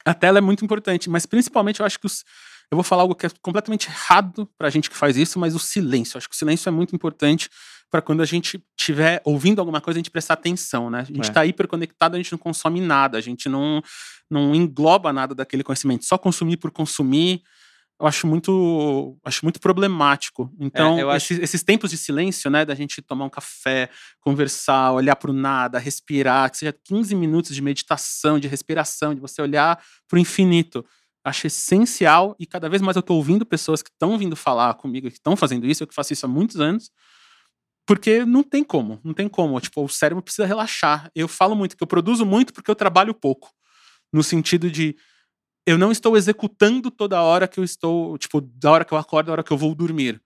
[0.05, 2.25] a tela é muito importante, mas principalmente eu acho que os.
[2.71, 5.59] Eu vou falar algo que é completamente errado pra gente que faz isso, mas o
[5.59, 6.17] silêncio.
[6.17, 7.51] Acho que o silêncio é muito importante
[7.91, 11.01] para quando a gente estiver ouvindo alguma coisa, a gente prestar atenção, né?
[11.01, 11.33] A gente É.
[11.33, 13.83] tá hiperconectado, a gente não consome nada, a gente não,
[14.31, 16.05] não engloba nada daquele conhecimento.
[16.05, 17.43] Só consumir por consumir,
[18.01, 20.51] eu acho muito, acho muito problemático.
[20.59, 22.65] Então, eu acho- esses, esses tempos de silêncio, né?
[22.65, 23.91] Da gente tomar um café,
[24.21, 29.21] conversar, olhar para o nada, respirar, que seja 15 minutos de meditação, de respiração, de
[29.21, 29.79] você olhar
[30.09, 30.85] para o infinito.
[31.23, 35.09] Acho essencial e cada vez mais eu estou ouvindo pessoas que estão vindo falar comigo,
[35.09, 36.91] que estão fazendo isso, eu que faço isso há muitos anos,
[37.87, 39.61] porque não tem como, não tem como.
[39.61, 41.11] Tipo, o cérebro precisa relaxar.
[41.15, 43.51] Eu falo muito que eu produzo muito porque eu trabalho pouco.
[44.13, 44.97] No sentido de
[45.67, 49.27] eu não estou executando toda hora que eu estou, tipo, da hora que eu acordo,
[49.27, 50.21] da hora que eu vou dormir.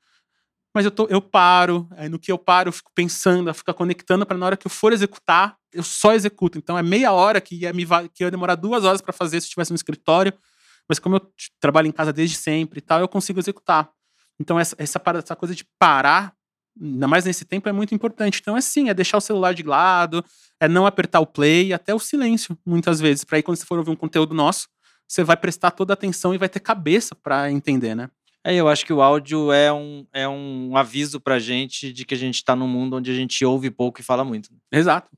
[0.75, 3.73] Mas eu, tô, eu paro, aí no que eu paro, eu fico pensando, eu fico
[3.75, 6.59] conectando para na hora que eu for executar, eu só executo.
[6.59, 9.45] Então é meia hora que ia, me, que ia demorar duas horas para fazer se
[9.45, 10.33] eu estivesse no escritório.
[10.89, 13.89] Mas como eu trabalho em casa desde sempre e tal, eu consigo executar.
[14.39, 16.35] Então essa, essa, essa coisa de parar,
[16.81, 18.41] ainda mais nesse tempo, é muito importante.
[18.41, 20.25] Então é sim, é deixar o celular de lado,
[20.59, 23.23] é não apertar o play, até o silêncio, muitas vezes.
[23.23, 24.67] Para aí quando você for ouvir um conteúdo nosso,
[25.07, 28.09] você vai prestar toda a atenção e vai ter cabeça para entender, né?
[28.47, 32.13] É, eu acho que o áudio é um, é um aviso pra gente de que
[32.13, 34.51] a gente tá num mundo onde a gente ouve pouco e fala muito.
[34.71, 35.09] Exato.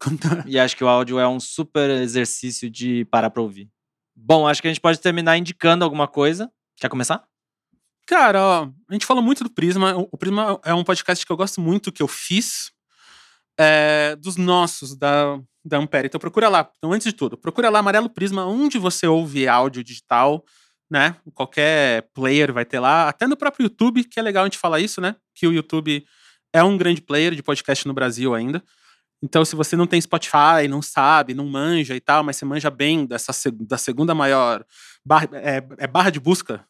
[0.47, 3.69] E acho que o áudio é um super exercício de parar pra ouvir.
[4.15, 6.49] Bom, acho que a gente pode terminar indicando alguma coisa.
[6.77, 7.25] Quer começar?
[8.07, 9.97] Cara, ó, a gente falou muito do Prisma.
[9.97, 12.71] O Prisma é um podcast que eu gosto muito, que eu fiz,
[13.59, 16.07] é, dos nossos, da, da Ampere.
[16.07, 16.71] Então procura lá.
[16.79, 20.45] Então, antes de tudo, procura lá Amarelo Prisma, onde você ouve áudio digital,
[20.91, 21.17] né?
[21.35, 23.09] Qualquer player vai ter lá.
[23.09, 25.17] Até no próprio YouTube, que é legal a gente falar isso, né?
[25.35, 26.05] Que o YouTube
[26.53, 28.63] é um grande player de podcast no Brasil ainda.
[29.23, 32.71] Então, se você não tem Spotify, não sabe, não manja e tal, mas você manja
[32.71, 34.65] bem dessa, da segunda maior
[35.05, 36.65] barra, é, é barra de busca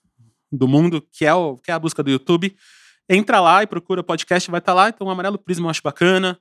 [0.51, 2.57] do mundo, que é, o, que é a busca do YouTube,
[3.09, 4.89] entra lá e procura podcast, vai estar lá.
[4.89, 6.39] Então, o Amarelo Prisma eu acho bacana.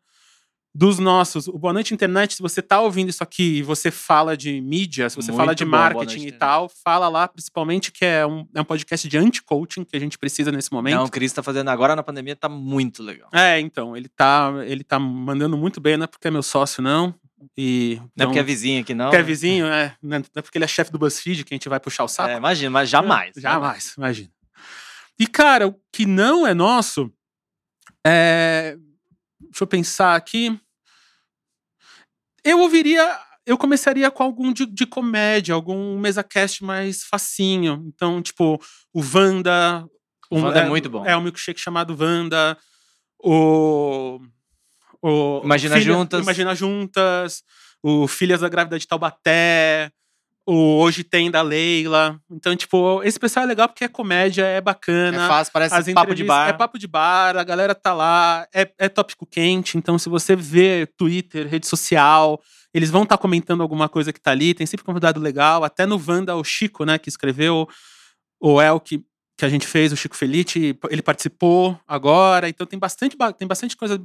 [0.78, 4.36] Dos nossos, o Boa Noite Internet, se você tá ouvindo isso aqui e você fala
[4.36, 7.94] de mídia, se você fala Muito de bom, marketing Noite e tal, fala lá, principalmente
[7.94, 10.96] que é um, é um podcast de anti-coaching que a gente precisa nesse momento.
[10.96, 13.30] Não, o Cris tá fazendo agora na pandemia, tá muito legal.
[13.34, 16.84] É, então, ele tá, ele tá mandando muito bem, não é porque é meu sócio,
[16.84, 17.16] não.
[17.58, 19.06] E, Não é então, porque é vizinho aqui, não.
[19.06, 19.26] porque é né?
[19.26, 22.04] vizinho, é, não é porque ele é chefe do BuzzFeed que a gente vai puxar
[22.04, 22.32] o saco.
[22.32, 23.34] É, imagina, mas jamais.
[23.38, 24.30] Jamais, imagina.
[25.18, 27.10] E, cara, o que não é nosso
[28.06, 28.78] é.
[29.40, 30.60] Deixa eu pensar aqui.
[32.46, 33.20] Eu ouviria.
[33.46, 37.84] eu começaria com algum de, de comédia, algum mesa cast mais facinho.
[37.88, 38.62] Então, tipo,
[38.94, 39.84] o Wanda.
[40.30, 41.04] O Wanda é, muito bom.
[41.06, 42.56] É um milkshake chamado Wanda.
[43.20, 44.20] O.
[45.02, 46.22] o Imagina Filha, Juntas.
[46.22, 47.44] Imagina Juntas.
[47.82, 49.92] O Filhas da Grávida de Taubaté.
[50.48, 52.22] O Hoje Tem da Leila.
[52.30, 55.26] Então, tipo, esse pessoal é legal porque é comédia, é bacana.
[55.26, 56.50] É fácil, parece papo de bar.
[56.50, 59.76] É papo de bar, a galera tá lá, é, é tópico quente.
[59.76, 62.40] Então, se você vê Twitter, rede social,
[62.72, 64.54] eles vão estar tá comentando alguma coisa que tá ali.
[64.54, 65.64] Tem sempre convidado legal.
[65.64, 67.68] Até no Wanda, o Chico, né, que escreveu
[68.40, 69.04] o El que,
[69.36, 72.48] que a gente fez, o Chico Felite, ele participou agora.
[72.48, 74.00] Então, tem bastante, tem bastante coisa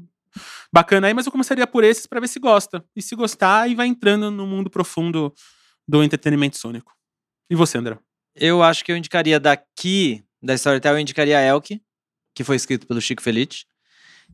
[0.72, 2.82] bacana aí, mas eu começaria por esses para ver se gosta.
[2.96, 5.34] E se gostar, aí vai entrando no mundo profundo
[5.90, 6.94] do entretenimento sônico.
[7.50, 7.98] E você, André?
[8.34, 11.82] Eu acho que eu indicaria daqui, da Storytel, eu indicaria a Elke,
[12.32, 13.64] que foi escrito pelo Chico Felice.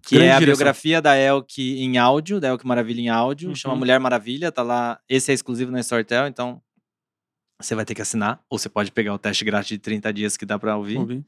[0.02, 0.58] Que Grande é a direção.
[0.58, 3.48] biografia da Elke em áudio, da Elke Maravilha em áudio.
[3.48, 3.54] Uhum.
[3.54, 5.00] Chama Mulher Maravilha, tá lá.
[5.08, 6.60] Esse é exclusivo na Storytel, então
[7.58, 8.38] você vai ter que assinar.
[8.50, 10.98] Ou você pode pegar o teste grátis de 30 dias que dá pra ouvir.
[10.98, 11.24] ouvir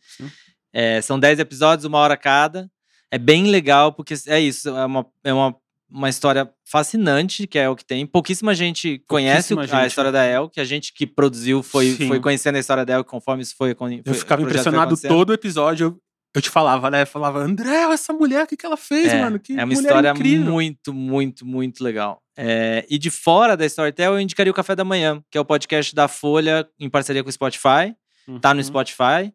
[0.71, 2.71] é, são 10 episódios, uma hora cada.
[3.11, 5.57] É bem legal, porque é isso, é uma, é uma
[5.91, 8.07] uma história fascinante, que é o que tem.
[8.07, 9.91] Pouquíssima gente conhece Pouquíssima a gente.
[9.91, 13.43] história da El, que a gente que produziu foi, foi conhecendo a história dela conforme
[13.43, 13.75] isso foi.
[13.75, 15.99] foi eu ficava impressionado todo o episódio.
[16.35, 17.03] Eu te falava, né?
[17.03, 19.41] Eu falava, André, essa mulher, o que, que ela fez, é, mano?
[19.41, 20.53] Que é uma história incrível.
[20.53, 22.23] muito, muito, muito legal.
[22.37, 25.45] É, e de fora da Storytel, eu indicaria o Café da Manhã, que é o
[25.45, 27.95] podcast da Folha em parceria com o Spotify.
[28.29, 28.39] Uhum.
[28.39, 28.65] Tá no uhum.
[28.65, 29.33] Spotify.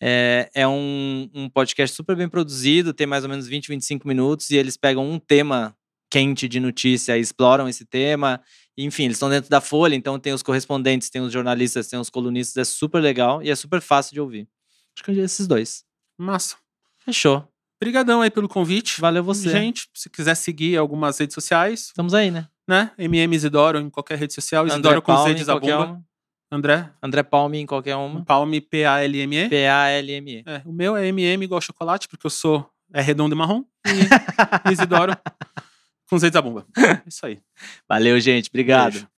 [0.00, 4.50] É, é um, um podcast super bem produzido, tem mais ou menos 20, 25 minutos,
[4.50, 5.74] e eles pegam um tema
[6.10, 8.40] quente de notícia exploram esse tema.
[8.76, 12.10] Enfim, eles estão dentro da Folha, então tem os correspondentes, tem os jornalistas, tem os
[12.10, 14.48] colunistas, é super legal e é super fácil de ouvir.
[14.94, 15.84] Acho que é esses dois.
[16.18, 16.56] Massa.
[17.04, 17.46] Fechou.
[17.80, 19.00] Obrigadão aí pelo convite.
[19.00, 19.50] Valeu você.
[19.50, 21.86] Gente, se quiser seguir algumas redes sociais.
[21.86, 22.48] Estamos aí, né?
[22.66, 22.90] Né?
[22.98, 24.66] MM Isidoro em qualquer rede social.
[24.66, 25.44] Isidoro com Z de.
[26.50, 26.90] André?
[27.02, 28.24] André Palme em qualquer uma.
[28.24, 29.48] Palme, P-A-L-M-E.
[29.48, 30.44] P-A-L-M-E.
[30.46, 33.64] É, o meu é MM igual chocolate, porque eu sou é redondo e marrom.
[33.84, 35.12] E Isidoro
[36.18, 36.66] Zé da Bomba.
[37.06, 37.40] Isso aí.
[37.88, 38.48] Valeu, gente.
[38.48, 38.92] Obrigado.
[38.92, 39.08] Beijo.